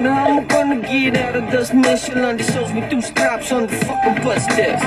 Now 0.00 0.38
I'm 0.38 0.46
gonna 0.46 0.80
get 0.80 1.16
out 1.16 1.34
of 1.34 1.50
this 1.50 1.72
mess. 1.72 2.06
Yolanda 2.08 2.44
shows 2.44 2.72
me 2.72 2.86
two 2.90 3.00
straps 3.00 3.50
on 3.52 3.66
the 3.66 3.76
fucking 3.86 4.22
bus 4.22 4.44
steps. 4.44 4.82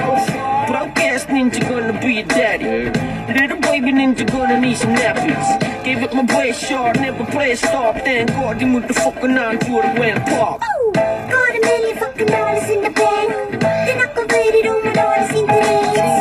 Broke 0.69 1.00
ass 1.00 1.26
ninja 1.26 1.62
gonna 1.67 2.00
be 2.00 2.19
a 2.19 2.26
daddy. 2.26 2.91
Little 3.34 3.60
baby 3.60 3.91
ninja 3.91 4.30
gonna 4.32 4.60
need 4.60 4.78
some 4.78 4.95
nappies. 4.95 5.84
Gave 5.84 6.04
it 6.04 6.13
my 6.13 6.24
best 6.24 6.63
shot, 6.63 6.95
never 6.97 7.26
play 7.26 7.52
a 7.52 7.58
stop. 7.58 7.95
Thank 7.95 8.30
God 8.30 8.60
the 8.60 8.93
fucking 8.93 9.38
on 9.38 9.58
to 9.58 9.65
the 9.65 10.00
went 10.00 10.24
pop. 10.28 10.62
Got 10.93 11.56
a 11.56 11.60
million 11.60 11.97
fucking 11.97 12.28
dollars 12.28 12.69
in 12.69 12.84
the 12.84 12.91
bank. 12.91 13.60
Then 13.60 14.00
I 14.00 14.08
converted 14.13 14.67
all 14.67 14.82
my 14.84 14.93
dollars 14.93 15.30
into 15.32 15.54
rands. 15.54 16.21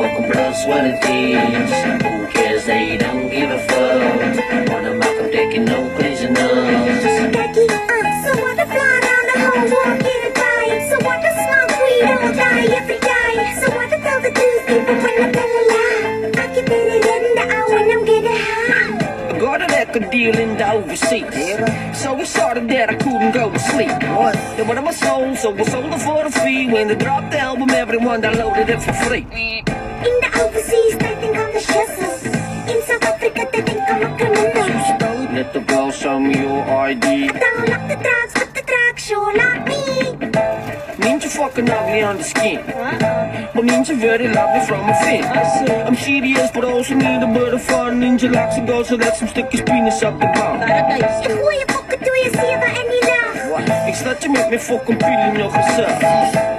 fuck 0.00 0.18
about 0.18 0.56
what 0.66 0.84
it 0.84 0.96
is. 1.04 1.70
Who 2.04 2.26
cares? 2.32 2.64
They 2.64 2.96
don't 2.96 3.28
give 3.28 3.50
a 3.50 3.58
fuck. 3.68 4.70
Wanna 4.70 4.94
mock 4.94 5.16
them 5.18 5.30
taking 5.30 5.64
no 5.66 5.78
prisoners. 5.96 7.32
Becky, 7.36 7.66
I'm 7.68 8.06
so 8.24 8.32
wanna 8.42 8.66
fly 8.72 8.92
down 9.06 9.24
the 9.30 9.36
whole 9.44 9.66
walk 9.74 10.00
in 10.12 10.20
it 10.28 10.38
right. 10.40 10.80
So 10.88 10.96
wanna 11.06 11.32
smoke 11.42 11.74
don't 12.00 12.36
die 12.36 12.66
every 12.80 12.98
day. 13.12 13.34
So 13.60 13.66
wanna 13.76 13.98
tell 14.06 14.20
the 14.26 14.32
truth 14.38 14.70
even 14.76 14.96
when 15.04 15.16
I 15.24 15.32
tell 15.36 15.52
a 15.60 15.62
lie. 15.72 16.42
I 16.42 16.46
can 16.54 16.64
it 16.96 17.06
in 17.16 17.34
the 17.38 17.44
hour 17.54 17.68
when 17.74 17.90
I'm 17.94 18.04
getting 18.10 18.38
high. 18.48 19.38
Got 19.38 19.62
a 19.62 19.66
record 19.66 20.10
deal 20.10 20.38
in 20.38 20.56
the 20.56 20.72
overseas. 20.72 22.00
So 22.00 22.14
we 22.14 22.24
started 22.24 22.68
that 22.70 22.88
I 22.88 22.94
couldn't 22.94 23.32
go 23.32 23.50
to 23.50 23.58
sleep. 23.58 23.92
What? 24.16 24.34
They 24.56 24.62
wanted 24.62 24.82
my 24.82 24.92
soul, 24.92 25.36
so 25.36 25.54
I 25.54 25.62
sold 25.64 25.92
it 25.92 26.00
for 26.00 26.24
the 26.24 26.30
fee. 26.30 26.72
When 26.72 26.88
they 26.88 26.94
dropped 26.94 27.32
the 27.32 27.40
album, 27.40 27.68
everyone 27.70 28.22
downloaded 28.22 28.68
it 28.70 28.80
for 28.80 28.94
free. 29.04 29.59
Show 36.00 36.18
me 36.18 36.34
your 36.34 36.62
ID. 36.64 37.26
Don't 37.26 37.68
like 37.68 37.86
the 37.92 37.98
drugs, 38.04 38.32
but 38.32 38.54
the 38.54 38.62
drugs 38.70 39.02
sure 39.04 39.32
like 39.36 39.64
me. 39.68 39.82
Means 41.04 41.24
you 41.24 41.30
fucking 41.30 41.68
ugly 41.68 42.02
on 42.02 42.16
the 42.16 42.24
skin. 42.24 42.64
But 43.54 43.64
means 43.64 43.88
you're 43.90 43.98
very 43.98 44.28
lovely 44.28 44.62
from 44.66 44.88
a 44.88 44.94
fin. 45.04 45.24
I'm 45.86 45.96
serious, 45.96 46.50
but 46.52 46.64
also 46.64 46.94
need 46.94 47.22
a 47.22 47.26
bit 47.26 47.52
of 47.52 47.62
fun. 47.62 48.00
Ninja 48.00 48.32
likes 48.32 48.54
to 48.54 48.62
go, 48.62 48.82
so 48.82 48.96
let 48.96 49.20
him 49.20 49.28
stick 49.28 49.52
his 49.52 49.60
penis 49.60 50.02
up 50.02 50.18
the 50.18 50.28
bum. 50.36 50.56
Hoe 51.42 51.54
je 51.60 51.66
fokken 51.66 51.98
doe 51.98 52.16
je 52.24 52.30
zeven 52.32 52.70
en 52.80 52.86
niet 52.92 53.06
laag. 53.10 53.86
Ik 53.86 53.94
sta 53.94 54.14
je 54.20 54.28
met 54.28 54.48
mijn 54.48 54.60
fucking 54.60 54.98
pil 54.98 55.08
in 55.08 55.36
je 55.36 55.50
gezicht. 55.50 56.49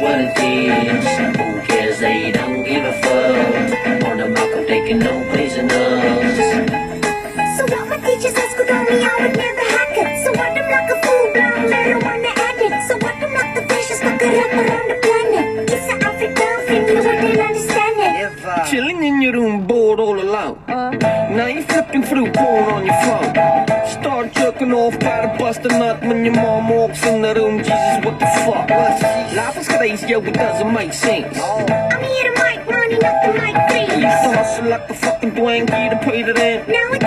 blood, 0.00 0.34
sweat, 0.34 0.88
and 0.88 1.43
yo, 30.14 30.20
it 30.24 30.34
doesn't 30.34 30.72
make 30.72 30.92
sense. 30.92 31.38
I'm 31.40 32.02
here 32.02 32.32
to 32.32 32.42
make 32.44 32.64
money, 32.70 32.98
not 32.98 33.16
to 33.24 33.32
make 33.32 33.56
I 33.56 33.80
used 33.82 34.22
to 34.24 34.36
hustle 34.36 34.68
like 34.68 34.88
a 34.88 34.94
fucking 34.94 35.32
Dwangy 35.32 35.90
to 35.90 35.96
pay 36.06 36.22
the 36.22 36.34
rent. 36.34 36.68
Nowadays, 36.68 37.03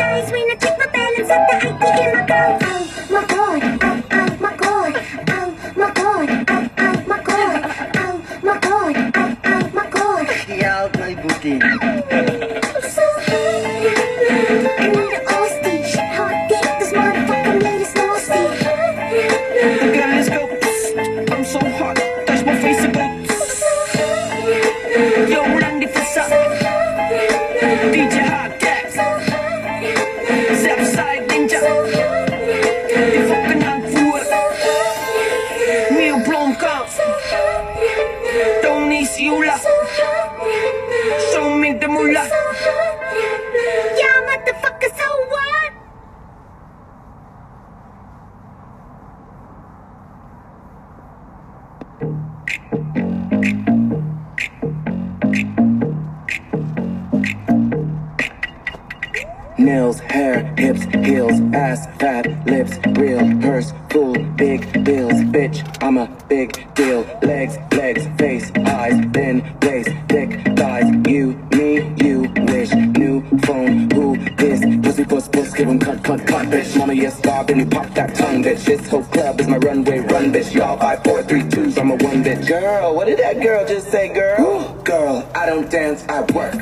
phone, 73.45 73.89
who, 73.91 74.17
this, 74.35 74.61
pussy, 74.83 75.05
puss, 75.05 75.27
puss, 75.27 75.53
give 75.53 75.67
'em 75.67 75.79
cut, 75.79 76.03
cut, 76.03 76.25
cut, 76.25 76.45
bitch. 76.47 76.77
Mama, 76.77 76.93
yes, 76.93 77.17
star, 77.17 77.43
then 77.43 77.59
you 77.59 77.65
pop 77.65 77.93
that 77.93 78.15
tongue, 78.15 78.43
bitch. 78.43 78.63
This 78.65 78.87
whole 78.89 79.03
club 79.03 79.39
is 79.41 79.47
my 79.47 79.57
runway, 79.57 79.99
run, 79.99 80.31
bitch. 80.31 80.53
Y'all 80.53 80.77
five, 80.77 81.03
four, 81.03 81.21
three, 81.23 81.43
twos, 81.49 81.77
I'm 81.77 81.91
a 81.91 81.95
one, 81.95 82.23
bitch. 82.23 82.47
Girl, 82.47 82.95
what 82.95 83.07
did 83.07 83.19
that 83.19 83.41
girl 83.41 83.65
just 83.67 83.91
say, 83.91 84.07
girl? 84.13 84.73
Girl, 84.83 85.29
I 85.35 85.45
don't 85.45 85.69
dance, 85.69 86.05
I 86.09 86.21
work. 86.33 86.55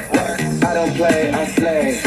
I 0.63 0.73
don't 0.73 0.95
play, 0.95 1.31
I 1.31 1.45
slay. 1.47 1.99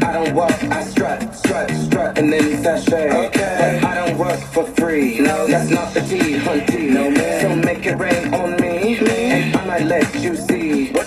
I 0.00 0.12
don't 0.12 0.34
walk, 0.34 0.62
I 0.64 0.84
strut, 0.84 1.34
strut, 1.34 1.70
strut, 1.70 2.18
and 2.18 2.32
then 2.32 2.62
sashay. 2.62 3.10
Okay. 3.26 3.80
But 3.80 3.84
I 3.84 3.94
don't 3.94 4.16
work 4.18 4.38
for 4.38 4.64
free. 4.64 5.18
No, 5.20 5.46
that's 5.46 5.70
not 5.70 5.92
the 5.92 6.00
T, 6.02 6.34
hunty. 6.34 6.88
No 6.90 7.10
man. 7.10 7.40
So 7.42 7.56
make 7.56 7.84
it 7.86 7.96
rain 7.98 8.32
on 8.32 8.56
me, 8.60 8.98
and 8.98 9.56
I 9.56 9.64
might 9.66 9.82
let 9.86 10.14
you 10.22 10.36
see. 10.36 10.63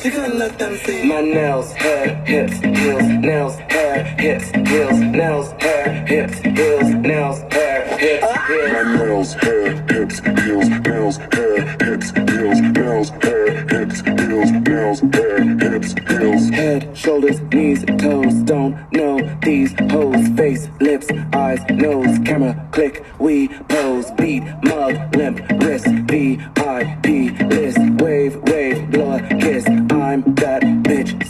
You 0.08 0.14
gonna 0.14 0.36
let 0.36 0.58
them 0.58 0.78
see? 0.78 1.04
My 1.04 1.20
nails, 1.20 1.74
hair, 1.74 2.16
hips, 2.24 2.60
heels, 2.60 3.04
nails, 3.04 3.58
hair, 3.58 4.06
hips, 4.06 4.50
heels, 4.52 5.00
nails, 5.02 5.52
hair, 5.60 6.06
hips, 6.06 6.40
heels, 6.40 6.90
nails, 6.94 7.40
hair, 7.52 7.98
hips, 7.98 8.32
heels. 8.48 8.72
My 8.72 8.84
nails, 8.96 9.34
hair, 9.34 9.76
hips, 9.92 10.20
heels, 10.20 10.70
nails, 10.70 11.18
hair, 11.18 11.62
hips, 11.84 12.12
heels, 12.12 12.62
nails, 12.62 13.10
hair, 13.10 13.68
hips, 13.68 14.00
heels, 14.00 14.52
nails, 14.52 15.00
hair, 15.12 15.44
hips, 15.60 15.94
heels. 16.08 16.50
Head, 16.52 16.98
shoulders, 16.98 17.42
knees, 17.42 17.84
toes, 18.00 18.34
don't 18.44 18.78
know 18.94 19.20
these 19.44 19.74
hoes. 19.92 20.26
Face, 20.38 20.70
lips, 20.80 21.08
eyes, 21.34 21.60
nose, 21.70 22.18
camera, 22.20 22.56
click, 22.72 23.04
we 23.20 23.50
pose. 23.68 24.10
Beat, 24.12 24.44
mug, 24.64 25.14
limp, 25.18 25.42
wrist, 25.62 25.88
VIP 26.08 27.08
list. 27.50 27.78
Wave, 28.02 28.38
wave, 28.44 28.90
blow 28.90 29.20
kiss. 29.42 29.77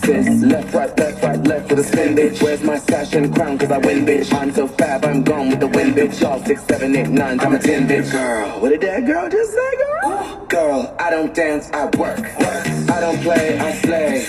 I'm 0.07 0.23
that 0.23 0.31
bitch, 0.31 0.39
sis. 0.39 0.43
Left, 0.43 0.73
right, 0.73 0.99
left, 0.99 1.23
right, 1.23 1.47
left 1.47 1.69
with 1.69 1.79
a 1.79 1.83
spin, 1.83 2.15
bitch. 2.15 2.41
Where's 2.41 2.63
my 2.63 2.77
sash 2.77 3.13
and 3.13 3.33
crown? 3.33 3.57
Cause 3.57 3.71
I 3.71 3.77
win, 3.77 4.05
bitch. 4.05 4.33
I'm 4.33 4.51
so 4.53 4.67
fab, 4.67 5.05
I'm 5.05 5.23
gone 5.23 5.49
with 5.49 5.59
the 5.59 5.67
wind, 5.67 5.95
bitch. 5.95 6.21
Y'all 6.21 6.43
six, 6.43 6.63
seven, 6.63 6.95
eight, 6.95 7.09
nine, 7.09 7.39
I'm 7.39 7.53
a 7.53 7.59
ten, 7.59 7.87
bitch. 7.87 8.11
Girl, 8.11 8.61
what 8.61 8.69
did 8.69 8.81
that 8.81 9.05
girl 9.05 9.29
just 9.29 9.51
say, 9.51 9.77
girl? 9.77 10.45
Girl, 10.47 10.95
I 10.99 11.09
don't 11.09 11.33
dance, 11.33 11.69
I 11.73 11.85
work. 11.97 12.19
I 12.89 12.99
don't 13.01 13.21
play, 13.21 13.59
I 13.59 13.73
slay. 13.73 14.27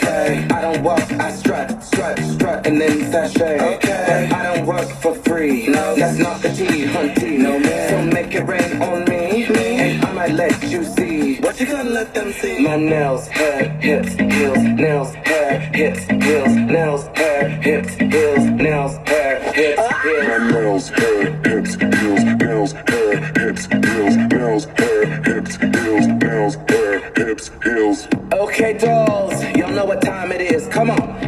I 0.51 0.61
don't 0.61 0.83
walk, 0.83 1.11
I 1.13 1.31
strut, 1.31 1.83
strut, 1.83 2.19
strut, 2.19 2.67
and 2.67 2.81
then 2.81 3.11
sashay. 3.11 3.61
Okay. 3.77 4.29
But 4.31 4.37
I 4.37 4.43
don't 4.43 4.67
work 4.67 4.89
for 4.89 5.15
free. 5.15 5.69
No, 5.69 5.95
that's 5.95 6.19
not 6.19 6.43
the 6.43 6.51
T, 6.51 6.85
hunty. 6.85 7.39
No 7.39 7.59
man. 7.59 7.89
So 7.89 8.03
make 8.13 8.35
it 8.35 8.43
rain 8.43 8.83
on 8.83 9.05
me, 9.05 9.45
and 9.47 10.05
I 10.05 10.13
might 10.13 10.33
let 10.33 10.63
you 10.65 10.85
see. 10.85 11.18
You 11.59 11.67
gonna 11.67 11.91
let 11.91 12.15
them 12.15 12.33
see? 12.35 12.61
My 12.63 12.77
nails, 12.77 13.27
hair, 13.27 13.69
hips, 13.81 14.13
heels, 14.15 14.59
nails, 14.59 15.13
hair, 15.15 15.59
hips, 15.75 16.05
heels, 16.07 16.55
nails, 16.55 17.09
hair, 17.17 17.49
hips, 17.49 17.95
heels, 17.95 18.45
nails, 18.51 18.97
hair, 19.09 19.53
hips, 19.53 19.83
heels. 20.05 20.29
My 20.29 20.39
nails, 20.53 20.89
hair, 20.91 21.33
hips, 21.43 21.75
heels, 21.75 22.25
nails, 22.41 22.73
hair, 22.73 23.33
hips, 23.39 23.67
heels, 23.67 24.17
nails, 24.31 24.65
hair, 24.67 25.07
hips, 25.25 25.57
heels, 25.57 26.07
nails, 26.07 26.57
hair, 26.69 27.13
hips, 27.17 27.51
heels. 27.65 28.09
Okay, 28.33 28.79
dolls, 28.79 29.43
y'all 29.57 29.73
know 29.73 29.85
what 29.85 30.01
time 30.01 30.31
it 30.31 30.41
is. 30.41 30.69
Come 30.69 30.93
on. 30.93 31.28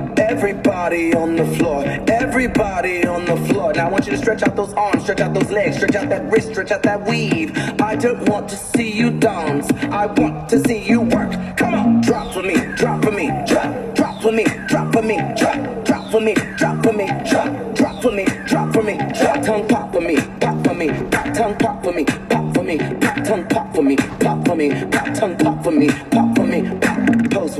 Everybody 0.80 1.14
on 1.14 1.36
the 1.36 1.44
floor. 1.58 1.84
Everybody 2.08 3.06
on 3.06 3.26
the 3.26 3.36
floor. 3.36 3.70
Now 3.74 3.88
I 3.88 3.90
want 3.90 4.06
you 4.06 4.12
to 4.12 4.18
stretch 4.18 4.42
out 4.42 4.56
those 4.56 4.72
arms, 4.72 5.02
stretch 5.02 5.20
out 5.20 5.34
those 5.34 5.50
legs, 5.50 5.76
stretch 5.76 5.94
out 5.94 6.08
that 6.08 6.32
wrist, 6.32 6.52
stretch 6.52 6.70
out 6.70 6.82
that 6.84 7.06
weave. 7.06 7.54
I 7.82 7.96
don't 7.96 8.26
want 8.26 8.48
to 8.48 8.56
see 8.56 8.90
you 8.90 9.10
dance. 9.10 9.70
I 9.92 10.06
want 10.06 10.48
to 10.48 10.58
see 10.66 10.82
you 10.82 11.02
work. 11.02 11.32
Come 11.58 11.74
on. 11.74 12.00
Drop 12.00 12.32
for 12.32 12.42
me, 12.42 12.54
drop 12.76 13.04
for 13.04 13.10
me, 13.10 13.26
drop, 13.46 13.94
drop 13.94 14.22
for 14.22 14.32
me, 14.32 14.44
drop 14.68 14.92
for 14.94 15.02
me, 15.02 15.16
drop, 15.36 15.84
drop 15.84 16.10
for 16.10 16.20
me, 16.22 16.34
drop 16.56 16.82
for 16.82 16.92
me, 16.94 17.06
drop, 17.28 17.74
drop 17.76 18.02
for 18.02 18.10
me, 18.10 18.24
drop 18.46 18.72
for 18.72 18.82
me, 18.82 18.96
drop 18.96 19.42
tongue 19.42 19.68
pop 19.68 19.92
for 19.92 20.00
me, 20.00 20.16
pop 20.40 20.64
for 20.64 20.74
me, 20.74 20.88
pop 21.10 21.34
tongue 21.34 21.56
pop 21.58 21.84
for 21.84 21.92
me, 21.92 22.04
pop 22.04 22.54
for 22.54 22.62
me, 22.62 22.78
pop 22.78 23.24
tongue 23.24 23.46
pop 23.48 23.74
for 23.74 23.82
me, 23.82 23.96
pop 23.96 24.46
for 24.46 24.56
me, 24.56 24.70
pop 24.86 25.14
tongue 25.14 25.36
pop 25.36 25.62
for 25.62 25.70
me, 25.72 25.88
pop 25.90 26.10
for 26.10 26.20
me, 26.22 26.29
pop. 26.29 26.29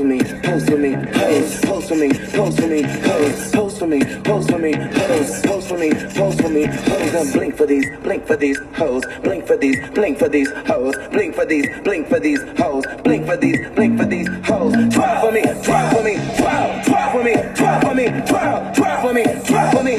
For 0.01 0.07
me, 0.07 0.17
pose 0.17 0.67
for 0.67 0.77
me, 0.77 0.95
pose, 1.13 1.61
pose 1.61 1.87
for 1.89 1.95
me, 1.95 2.09
pose 2.33 2.59
for 2.59 2.65
me, 2.65 2.81
pose, 2.81 3.51
pose 3.51 3.77
for 3.77 3.85
me, 3.85 4.03
pose 4.23 4.49
for 4.49 4.57
me, 4.57 4.73
pose, 4.73 5.41
pose 5.43 5.67
for 5.67 5.77
me, 5.77 5.93
pose 5.93 6.41
for 6.41 6.49
me, 6.49 6.65
pose, 6.65 7.11
Then 7.11 7.31
blink 7.31 7.55
for 7.55 7.67
these, 7.67 7.85
blink 7.99 8.25
for 8.25 8.35
these 8.35 8.57
hoes, 8.73 9.03
blink 9.21 9.45
for 9.45 9.57
these, 9.57 9.77
blink 9.91 10.17
for 10.17 10.27
these 10.27 10.51
hoes, 10.65 10.95
blink 11.11 11.35
for 11.35 11.45
these, 11.45 11.67
blink 11.83 12.07
for 12.07 12.19
these 12.19 12.41
hoes, 12.57 12.83
blink 13.03 13.27
for 13.27 13.37
these, 13.37 13.59
blink 13.75 13.99
for 13.99 14.05
these 14.05 14.27
hoes. 14.43 14.73
Twelve 14.91 15.21
for 15.21 15.31
me, 15.31 15.43
twelve 15.63 15.93
for 15.93 16.03
me, 16.03 16.15
twelve, 16.35 16.85
twelve 16.85 17.11
for 17.11 17.23
me, 17.23 17.33
twelve 17.55 17.81
for 17.83 17.93
me, 17.93 18.07
twelve, 18.25 18.75
twelve 18.75 19.01
for 19.01 19.13
me, 19.13 19.23
twelve 19.45 19.71
for 19.71 19.83
me, 19.83 19.97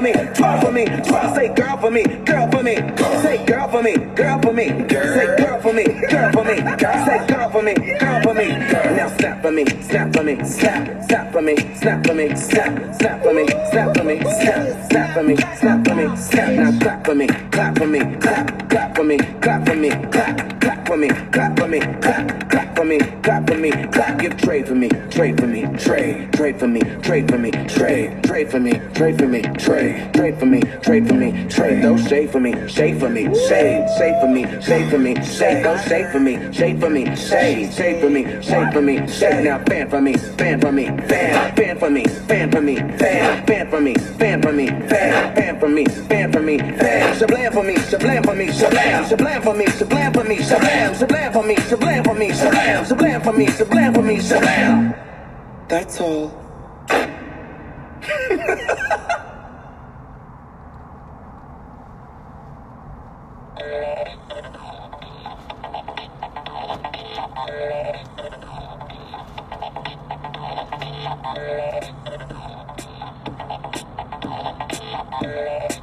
for 0.00 0.04
me, 0.04 0.12
twelve 0.34 0.62
for 0.62 0.72
me, 0.72 0.84
twelve. 0.84 1.34
Say 1.34 1.48
girl 1.54 1.76
for 1.76 1.90
me, 1.90 2.02
girl 2.02 2.50
for 2.50 2.62
me, 2.62 2.74
say 3.22 3.44
girl 3.44 3.68
for 3.68 3.82
me, 3.82 3.96
girl 4.14 4.40
for 4.40 4.52
me, 4.52 4.66
say 4.68 5.36
girl 5.36 5.60
for 5.60 5.72
me, 5.72 5.84
girl 5.84 6.32
for 6.32 6.44
me, 6.44 6.56
say 6.56 7.26
girl 7.26 7.50
for 7.50 7.62
me, 7.62 7.74
girl 7.74 8.22
for 8.22 8.34
me. 8.34 8.48
Now 8.48 9.08
snap 9.18 9.42
for 9.42 9.50
me, 9.50 9.64
snap 9.82 10.14
for 10.14 10.22
me, 10.22 10.44
snap, 10.44 11.02
snap 11.04 11.32
for 11.32 11.42
me, 11.42 11.56
snap 11.74 12.06
for 12.06 12.14
me, 12.14 12.34
snap, 12.34 12.94
snap 12.94 13.22
for 13.22 13.34
me, 13.34 13.46
snap 13.70 13.96
for 13.96 14.04
me, 14.04 14.20
snap, 14.20 14.90
snap 14.90 15.14
for 15.14 15.22
me, 15.22 15.36
snap 15.36 15.86
for 15.86 15.94
me, 15.94 16.16
snap. 16.16 16.50
Now 16.50 16.78
clap 16.78 17.04
for 17.04 17.14
me, 17.14 17.26
clap 17.26 17.78
for 17.78 17.86
me, 17.86 18.00
clap, 18.16 18.70
clap 18.70 18.96
for 18.96 19.04
me, 19.04 19.18
clap 19.18 19.66
for 19.66 19.76
me, 19.76 19.90
clap 20.10 20.59
for 20.90 20.96
me, 20.96 21.08
clap 21.30 21.56
for 21.56 21.68
me, 21.68 21.78
clap, 21.78 22.50
clap 22.50 22.76
for 22.76 22.84
me, 22.84 22.98
clap 23.22 23.46
for 23.46 23.54
me, 23.54 23.70
clap. 23.70 24.18
Give 24.18 24.36
trade 24.36 24.66
for 24.66 24.74
me, 24.74 24.88
trade 25.08 25.38
for 25.38 25.46
me, 25.46 25.62
trade, 25.78 26.32
trade 26.32 26.58
for 26.58 26.66
me, 26.66 26.80
trade 27.00 27.28
for 27.30 27.38
me, 27.38 27.52
trade, 27.68 28.24
trade 28.24 28.50
for 28.50 28.58
me, 28.58 28.72
trade 28.92 29.16
for 29.16 29.28
me, 29.28 29.42
trade, 29.42 30.12
trade 30.14 30.38
for 30.40 30.46
me, 30.46 30.60
trade 30.82 31.06
for 31.06 31.14
me, 31.14 31.48
trade. 31.48 31.82
Don't 31.82 31.96
shade 32.08 32.30
for 32.32 32.40
me, 32.40 32.52
shade 32.66 32.98
for 32.98 33.08
me, 33.08 33.22
shade, 33.46 33.86
shade 33.96 34.16
for 34.20 34.26
me, 34.26 34.42
shade 34.60 34.90
for 34.90 34.98
me, 34.98 35.14
shade. 35.22 35.62
Don't 35.62 35.80
shade 35.88 36.10
for 36.10 36.18
me, 36.18 36.52
shade 36.52 36.80
for 36.80 36.90
me, 36.90 37.04
shade, 37.14 37.72
shade 37.72 38.00
for 38.00 38.10
me, 38.10 38.42
shade 38.42 38.72
for 38.72 38.82
me, 38.82 39.06
shade. 39.06 39.44
Now 39.44 39.62
fan 39.68 39.88
for 39.88 40.00
me, 40.00 40.14
fan 40.14 40.60
for 40.60 40.72
me, 40.72 40.86
fan, 41.06 41.54
fan 41.54 41.78
for 41.78 41.90
me, 41.90 42.04
fan 42.04 42.50
for 42.50 42.60
me, 42.60 42.76
fan, 42.98 43.46
fan 43.46 43.70
for 43.70 43.80
me, 43.80 43.94
fan 43.94 44.42
for 44.42 44.52
me, 44.52 44.66
fan, 44.66 45.36
fan 45.36 45.60
for 45.60 45.68
me, 45.68 45.84
fan 45.84 46.32
for 46.32 46.40
me, 46.42 46.58
fan. 46.58 47.16
Shablam 47.16 47.52
for 47.52 47.62
me, 47.62 47.74
shablam 47.76 48.24
for 48.24 48.34
me, 48.34 48.46
shablam, 48.46 49.04
shablam 49.04 49.42
for 49.44 49.54
me, 49.54 49.64
shablam 49.66 50.14
for 50.14 50.24
me, 50.24 50.36
shablam, 50.38 50.79
shablam 50.98 51.32
for 51.32 51.44
me, 51.44 51.56
shablam 51.56 52.04
for 52.04 52.14
me, 52.14 52.28
shablam, 52.30 52.84
shablam 52.86 53.24
for 53.24 53.32
me, 53.32 53.46
shablam 53.46 53.94
for 53.94 54.02
me, 54.02 54.16
shablam. 54.18 54.94
That's 55.68 56.00
all. 56.00 56.32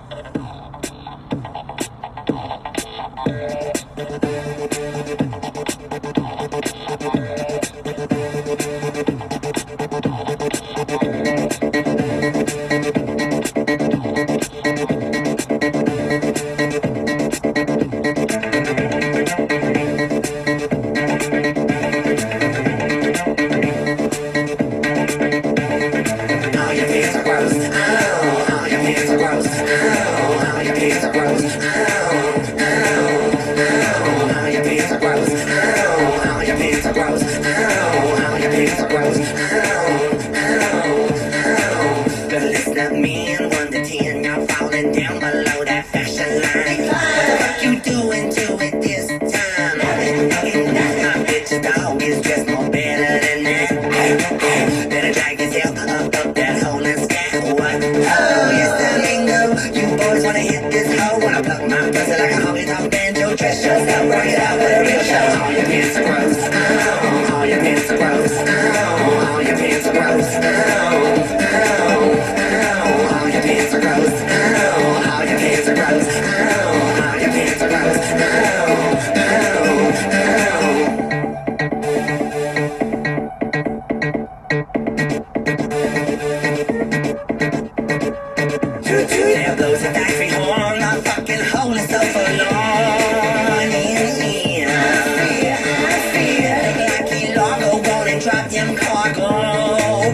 drop 98.19 98.49
them 98.49 98.75
cargo 98.75 99.29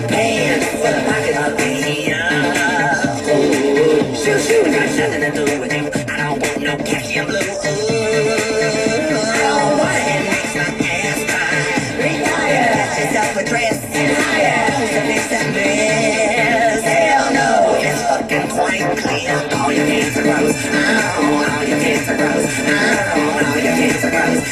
pants 0.08 0.68
for 0.82 0.92
the 0.92 1.02
pocket 1.08 1.36
of 1.38 1.58
the 1.58 1.74
Ooh, 3.30 4.16
shoo 4.16 4.38
shoo, 4.40 4.64
got 4.66 4.90
nothing 4.98 5.22
to 5.22 5.32
do 5.32 5.44
with 5.60 5.72
you. 5.72 5.84
I 6.12 6.18
don't 6.18 6.42
want 6.42 6.62
no 6.62 6.78
khaki 6.84 7.16
and 7.16 7.28
blue. 7.28 7.40
Dress 13.46 13.84
and 13.84 14.18
hire. 14.18 14.68
To 14.72 15.02
fix 15.08 15.28
that 15.30 15.48
mess. 15.54 16.84
Hell 16.84 17.34
no, 17.34 17.50
it's 17.78 18.02
fucking 18.08 18.48
quite 18.50 18.98
clear. 18.98 19.36
All 19.60 19.72
your 19.72 19.86
pants 19.86 20.18
are 20.18 20.24
gross. 20.24 20.56
Oh, 20.66 21.50
all 21.52 21.64
your. 21.68 21.78
Oh, 23.16 23.46
all 23.46 23.60
your 23.60 23.74
pants 23.74 24.04
are 24.06 24.12
gross. 24.12 24.43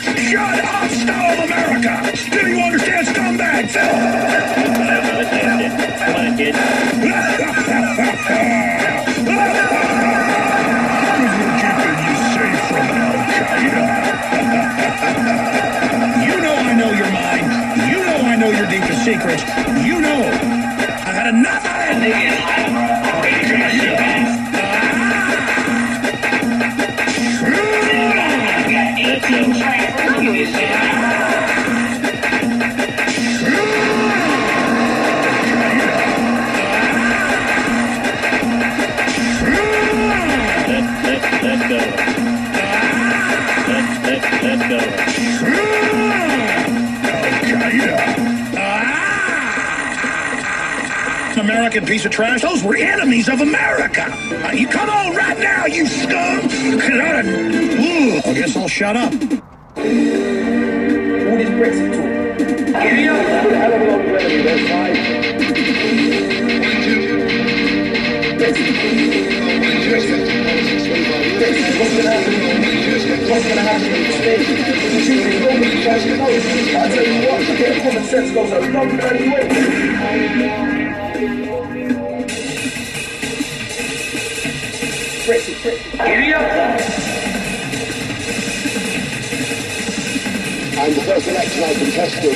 Shut 0.00 0.64
up, 0.64 0.90
Stone 0.90 1.44
America! 1.44 1.94
Do 2.30 2.48
you 2.48 2.58
understand, 2.58 3.06
scumbag? 3.06 3.68
Come 5.98 6.36
kid. 6.36 6.54
you 16.24 16.40
know 16.40 16.56
I 16.56 16.72
know 16.78 16.92
your 16.92 17.10
mind. 17.10 17.44
You 17.90 17.98
know 18.06 18.16
I 18.24 18.36
know 18.36 18.50
your 18.50 18.66
deepest 18.68 19.04
secrets. 19.04 19.42
You 19.84 20.00
know. 20.00 20.22
I 21.04 21.12
had 21.12 21.34
enough 21.34 21.64
of 21.66 22.02
it. 22.02 22.59
I'll 58.56 58.68
shut 58.68 58.96
up. 58.96 59.12
All 59.12 59.18
this 61.36 61.50
Brexit 61.54 61.92
talk. 61.94 62.82
Giddy 62.82 63.08
up! 63.08 63.42
Put 63.42 63.52
a 63.52 63.56
hell 63.56 63.72
of 63.72 63.80
a 63.80 63.84
lot 63.84 64.00
of 64.00 64.06
revenue 64.10 64.42
their 64.42 64.58
side. 64.66 64.96
Brexit. 68.40 68.90
What's 71.80 71.94
gonna 71.96 72.10
happen? 72.10 72.32
What's 73.30 73.46
gonna 73.46 73.62
happen 73.62 73.86
to. 73.86 74.00
I 80.00 80.14
you 80.16 80.64
of. 80.64 80.69
And 85.62 85.76
the 90.96 91.02
first 91.04 91.28
election 91.28 91.64
I 91.64 91.74
contested, 91.74 92.32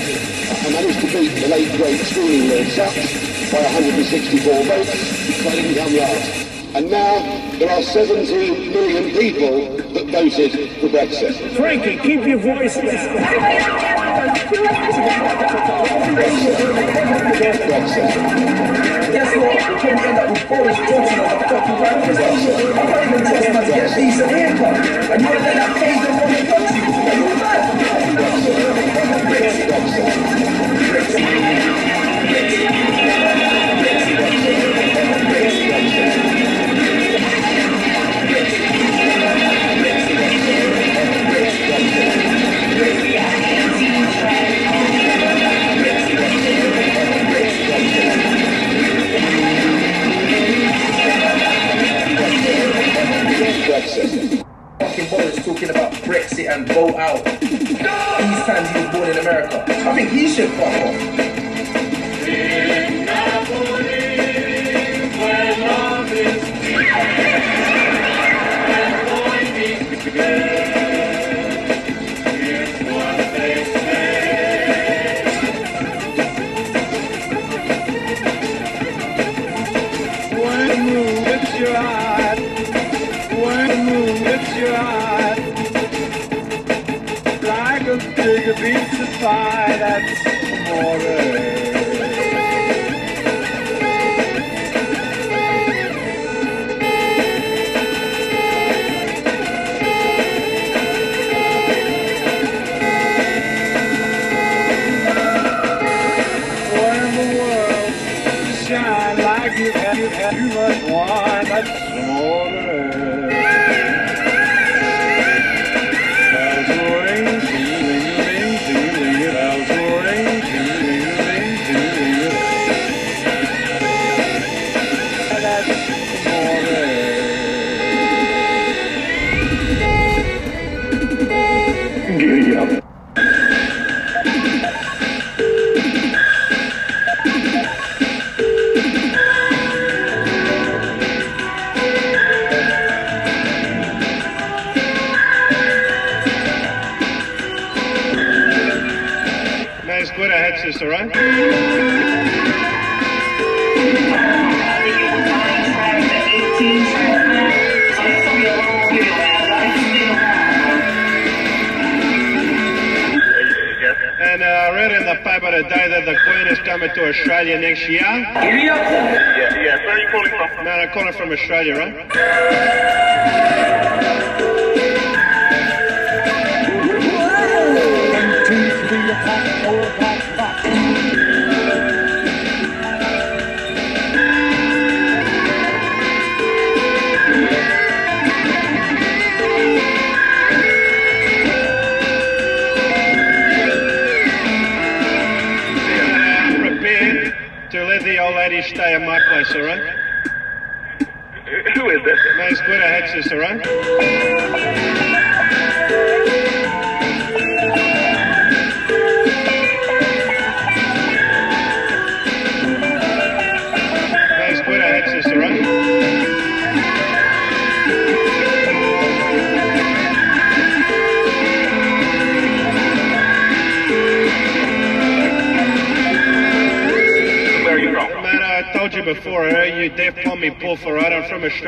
I 0.53 0.70
managed 0.70 1.01
to 1.01 1.07
beat 1.07 1.33
the 1.41 1.49
late 1.49 1.75
great 1.79 2.01
Screaming 2.01 2.51
Lord 2.51 2.66
Sutch 2.68 3.51
by 3.51 3.62
164 3.62 4.64
votes, 4.64 4.93
so 5.41 5.49
I 5.49 5.55
didn't 5.55 5.75
come 5.75 5.97
last. 5.97 6.47
And 6.75 6.91
now 6.91 7.18
there 7.59 7.70
are 7.70 7.83
17 7.83 8.72
million 8.72 9.11
people 9.18 9.75
that 9.95 10.07
voted 10.09 10.53
for 10.81 10.89
Brexit. 10.89 11.57
Frankie, 11.57 11.97
keep 11.97 12.27
your 12.27 12.39
voice 12.41 12.77
Guess 17.41 17.59
what? 18.85 18.93
Probably 19.85 20.09
end 20.09 20.18
up 20.18 20.30
with 20.30 20.49
Boris 20.49 20.76
Johnson 20.78 21.20
as 21.20 21.32
a 21.32 21.49
fucking 21.49 21.78
minister. 21.82 22.24
I'm 22.80 22.89
not 22.89 23.05
even 23.05 23.20
telling 23.22 23.43
him 23.45 23.64
to 23.64 23.70
get 23.70 23.93
a 23.93 23.95
decent 23.95 24.30
haircut. 24.30 24.76
And 25.12 25.20
you 25.20 25.28
want 25.28 25.39
to 25.39 25.45
let 25.45 25.55
that 25.57 25.76
phase 25.76 26.03
them 26.03 26.14
on 26.14 26.32
the 26.32 26.41
country? 26.49 26.74
And 56.55 56.68
vote 56.68 56.94
out. 56.94 57.24
These 57.40 57.78
times 57.80 58.68
he 58.70 58.78
was 58.78 58.90
born 58.94 59.11
in 59.11 59.18
America. 59.18 59.64
I 59.66 59.94
think 59.94 60.11
he 60.11 60.28
should 60.32 60.50
fuck 60.50 60.68
off. 60.68 61.24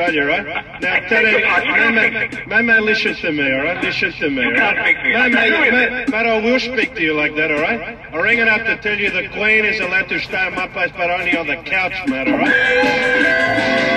Australia, 0.07 0.43
right? 0.45 0.81
Now 0.81 1.09
tell 1.09 1.23
you, 1.23 1.41
man, 1.41 1.95
man, 1.95 2.49
man, 2.49 2.67
man, 2.67 2.85
listen 2.85 3.15
to 3.17 3.33
me, 3.33 3.53
all 3.53 3.65
right? 3.65 3.83
Listen 3.83 4.13
to 4.13 4.31
me, 4.31 4.45
all 4.45 4.51
right? 4.53 6.09
Man, 6.09 6.27
I 6.27 6.41
will 6.41 6.61
speak 6.61 6.95
to 6.95 7.03
you 7.03 7.15
like 7.15 7.35
that, 7.37 7.51
all 7.51 7.61
right? 7.61 7.99
I'm 8.13 8.21
ringing 8.21 8.49
up 8.49 8.65
to 8.67 8.77
tell 8.79 8.99
you 8.99 9.11
the 9.11 9.29
Queen 9.31 9.65
is 9.65 9.81
allowed 9.81 10.09
to 10.09 10.21
stay 10.21 10.51
my 10.51 10.69
place, 10.69 10.93
but 10.97 11.11
only 11.11 11.37
on 11.37 11.47
the 11.47 11.57
couch, 11.57 11.95
man, 12.07 12.33
all 12.33 12.39
right? 12.39 13.96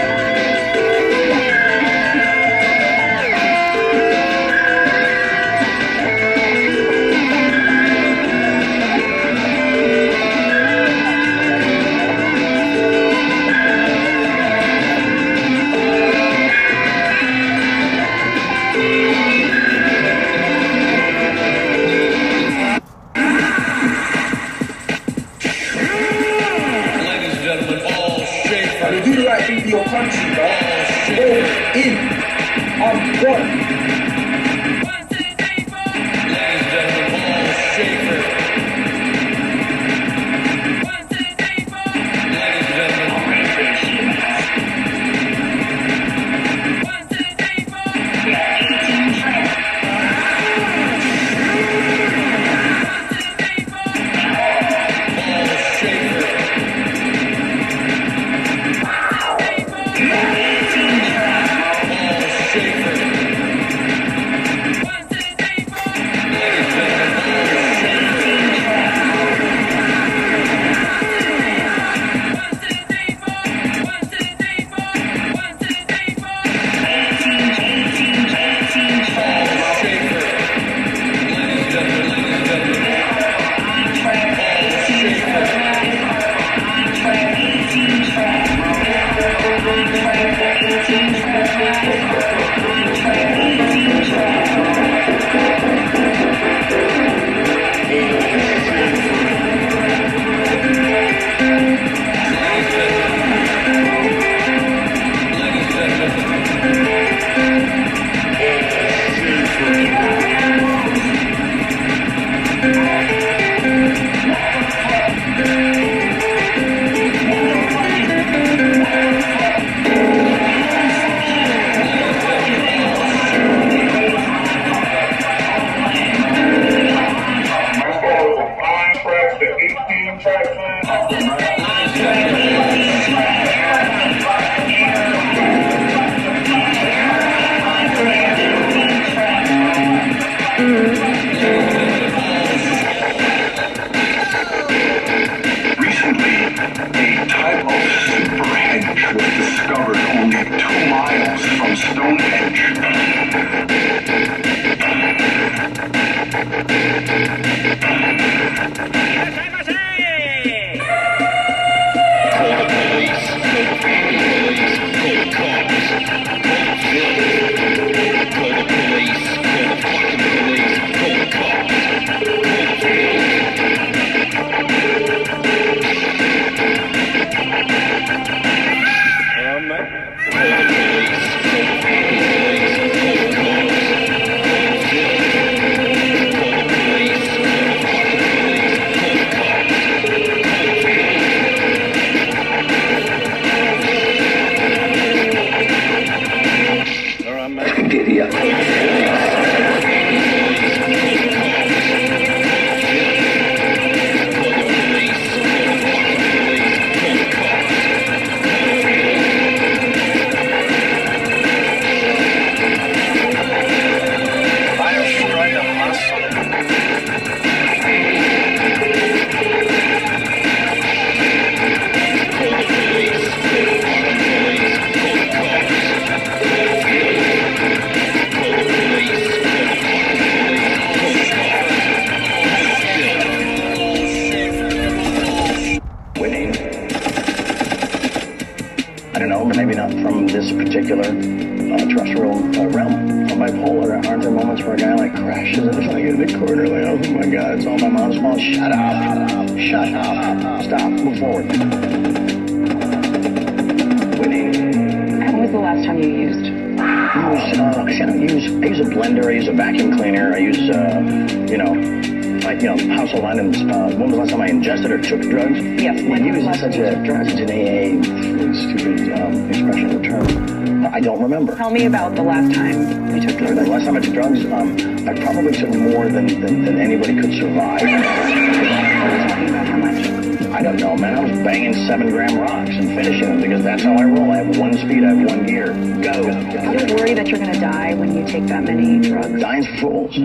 About 271.89 272.15
the 272.15 272.21
last 272.21 272.53
time 272.53 273.15
you 273.15 273.27
took 273.27 273.39
The 273.39 273.65
last 273.65 273.85
time 273.85 273.95
I 273.95 273.99
took 273.99 274.13
drugs, 274.13 274.45
um, 274.45 274.77
I 275.09 275.19
probably 275.19 275.53
took 275.53 275.73
more 275.73 276.07
than, 276.07 276.27
than, 276.39 276.63
than 276.63 276.79
anybody 276.79 277.15
could 277.15 277.33
survive. 277.33 277.81
Talking 277.81 279.49
about 279.49 279.67
how 279.67 279.77
much? 279.77 280.05
I 280.53 280.61
don't 280.61 280.77
know, 280.77 280.95
man. 280.95 281.17
I 281.17 281.23
was 281.23 281.31
banging 281.39 281.73
seven 281.87 282.11
gram 282.11 282.37
rocks 282.37 282.69
and 282.69 282.89
finishing 282.89 283.29
them 283.29 283.41
because 283.41 283.63
that's 283.63 283.81
how 283.81 283.93
I 283.93 284.03
roll. 284.03 284.29
I 284.29 284.37
have 284.37 284.57
one 284.57 284.73
speed, 284.73 285.03
I 285.03 285.15
have 285.15 285.27
one 285.27 285.47
gear. 285.47 285.73
Go. 286.03 286.29
Are 286.29 286.87
you 286.87 286.95
worried 286.95 287.17
that 287.17 287.27
you're 287.27 287.39
going 287.39 287.53
to 287.53 287.59
die 287.59 287.95
when 287.95 288.15
you 288.15 288.23
take 288.27 288.45
that 288.47 288.63
many 288.63 288.99
drugs? 289.09 289.41
Dying's 289.41 289.79
fools. 289.79 290.15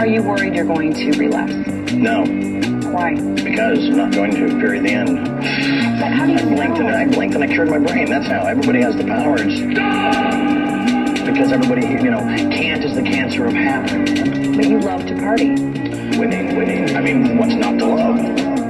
Are 0.00 0.06
you 0.06 0.22
worried 0.24 0.56
you're 0.56 0.64
going 0.64 0.94
to 0.94 1.12
relapse? 1.16 1.54
No, 1.92 2.24
Why? 2.90 3.14
because 3.14 3.78
I'm 3.86 3.96
not 3.96 4.12
going 4.12 4.32
to. 4.32 4.48
Period. 4.58 4.84
The 4.84 4.90
end. 4.90 5.24
But 6.00 6.12
how 6.12 6.26
do 6.26 6.32
you 6.32 6.38
I 6.38 6.42
blinked 6.42 6.78
and 6.78 6.88
I 6.88 7.06
blinked 7.06 7.34
and 7.36 7.44
I 7.44 7.46
cured 7.46 7.70
my 7.70 7.78
brain. 7.78 8.10
That's 8.10 8.26
how 8.26 8.46
everybody 8.46 8.80
has 8.80 8.96
the 8.96 9.04
powers. 9.04 10.57
Because 11.32 11.52
everybody, 11.52 11.86
you 11.86 12.10
know, 12.10 12.20
can't 12.20 12.82
is 12.82 12.94
the 12.94 13.02
cancer 13.02 13.44
of 13.44 13.52
habit. 13.52 14.06
But 14.56 14.66
you 14.66 14.80
love 14.80 15.04
to 15.06 15.14
party. 15.16 15.50
Winning, 15.50 16.56
winning. 16.56 16.96
I 16.96 17.02
mean, 17.02 17.36
what's 17.36 17.54
not 17.54 17.78
to 17.78 17.86
love? 17.86 18.16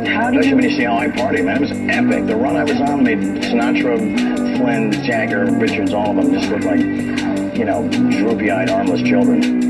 How 0.06 0.30
do 0.30 0.40
Especially 0.40 0.48
you? 0.48 0.54
when 0.56 0.64
you 0.64 0.76
see 0.76 0.82
how 0.82 0.98
I 0.98 1.08
party, 1.08 1.40
man. 1.40 1.56
It 1.56 1.60
was 1.60 1.70
epic. 1.70 2.26
The 2.26 2.36
run 2.36 2.56
I 2.56 2.64
was 2.64 2.80
on 2.80 3.04
made 3.04 3.18
Sinatra, 3.18 4.58
Flynn, 4.58 4.90
Jagger, 5.04 5.46
Richards, 5.52 5.92
all 5.92 6.10
of 6.10 6.16
them 6.16 6.34
just 6.34 6.50
look 6.50 6.64
like, 6.64 6.80
you 7.56 7.64
know, 7.64 7.88
droopy-eyed, 7.88 8.70
armless 8.70 9.02
children. 9.02 9.67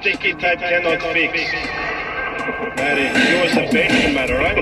sticky 0.00 0.32
type 0.34 0.58
cannot 0.60 1.02
fix. 1.12 1.38
That 2.76 2.96
is 2.96 3.12
yours 3.28 3.52
subject 3.52 3.92
matter, 4.14 4.38
right? 4.38 4.56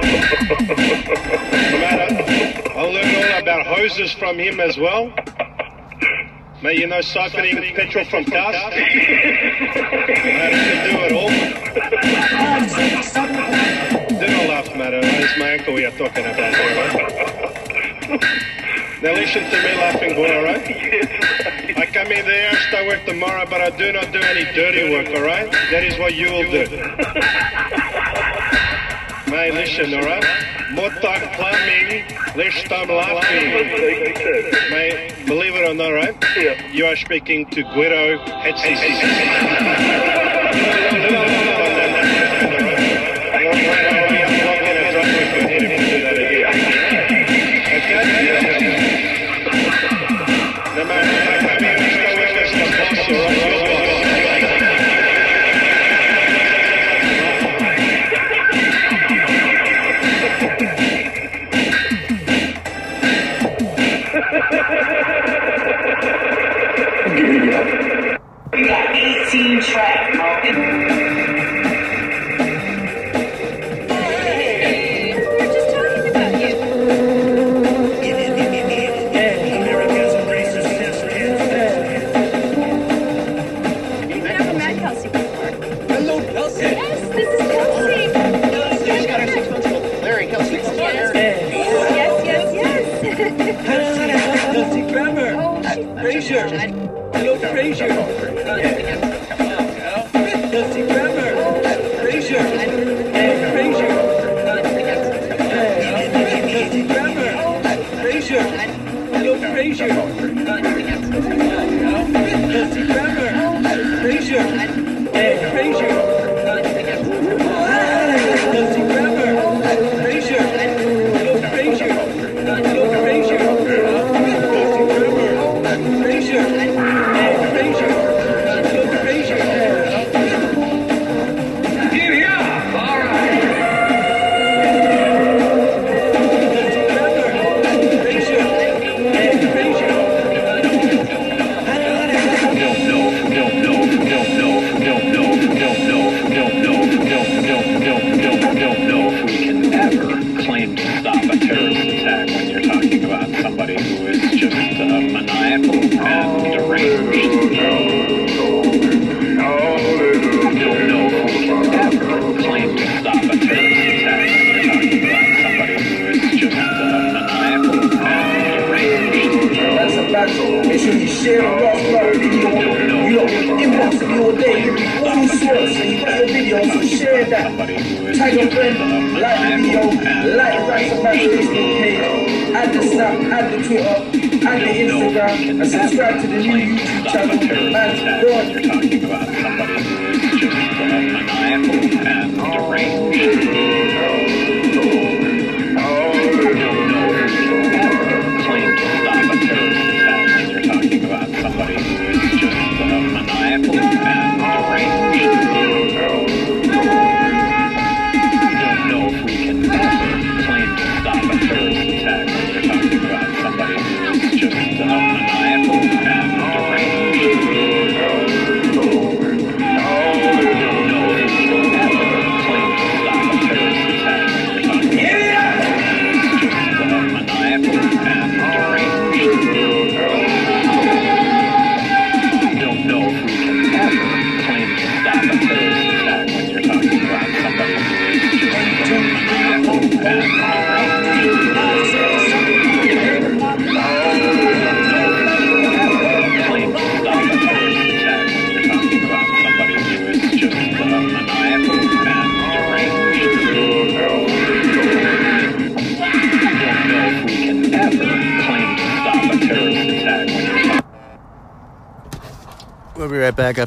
matter. 1.78 2.09
I'll 2.76 2.91
learn 2.91 3.14
all 3.14 3.39
about 3.41 3.66
hoses 3.66 4.12
from 4.12 4.39
him 4.39 4.59
as 4.61 4.76
well. 4.76 5.12
Mate, 6.61 6.78
you 6.80 6.89
know 6.89 6.99
siphoning 6.99 7.72
petrol 7.76 8.05
from 8.07 8.24
dust? 8.24 8.59
I 8.59 8.80
can 10.51 10.91
do 10.91 10.99
it 11.07 11.12
all. 11.12 11.30
Didn't 14.18 14.49
laugh, 14.49 14.74
matter. 14.74 15.01
That 15.01 15.20
is 15.20 15.39
my 15.39 15.51
ankle 15.51 15.74
we 15.74 15.84
are 15.84 15.93
talking 15.93 16.24
about 16.24 16.53
right? 16.53 16.99
Now 19.01 19.12
listen 19.12 19.45
to 19.45 19.62
me 19.62 19.76
laughing, 19.76 20.14
boy, 20.16 20.34
alright? 20.34 20.88
I 21.99 22.05
mean, 22.05 22.24
they 22.24 22.46
asked 22.46 22.72
I 22.72 22.86
work 22.86 23.05
tomorrow, 23.05 23.44
but 23.51 23.61
I 23.61 23.70
do 23.70 23.90
not 23.90 24.12
do 24.12 24.20
any 24.20 24.44
dirty 24.55 24.88
work, 24.88 25.09
all 25.09 25.22
right? 25.22 25.51
That 25.72 25.82
is 25.82 25.99
what 25.99 26.14
you 26.14 26.30
will 26.30 26.49
do. 26.49 26.64
Mate, 29.32 29.53
listen, 29.55 29.92
all 29.94 30.03
right? 30.03 30.22
Motag 30.70 31.34
plumbing, 31.34 32.05
Lishtam 32.38 32.88
laughing. 32.88 33.51
Mate, 34.70 35.12
believe 35.26 35.57
it 35.57 35.68
or 35.68 35.74
not, 35.74 35.90
right? 35.90 36.14
Yeah. 36.36 36.55
You 36.70 36.86
are 36.86 36.94
speaking 36.94 37.46
to 37.46 37.64
Guido 37.64 38.18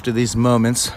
after 0.01 0.11
these 0.11 0.35
moments. 0.35 0.89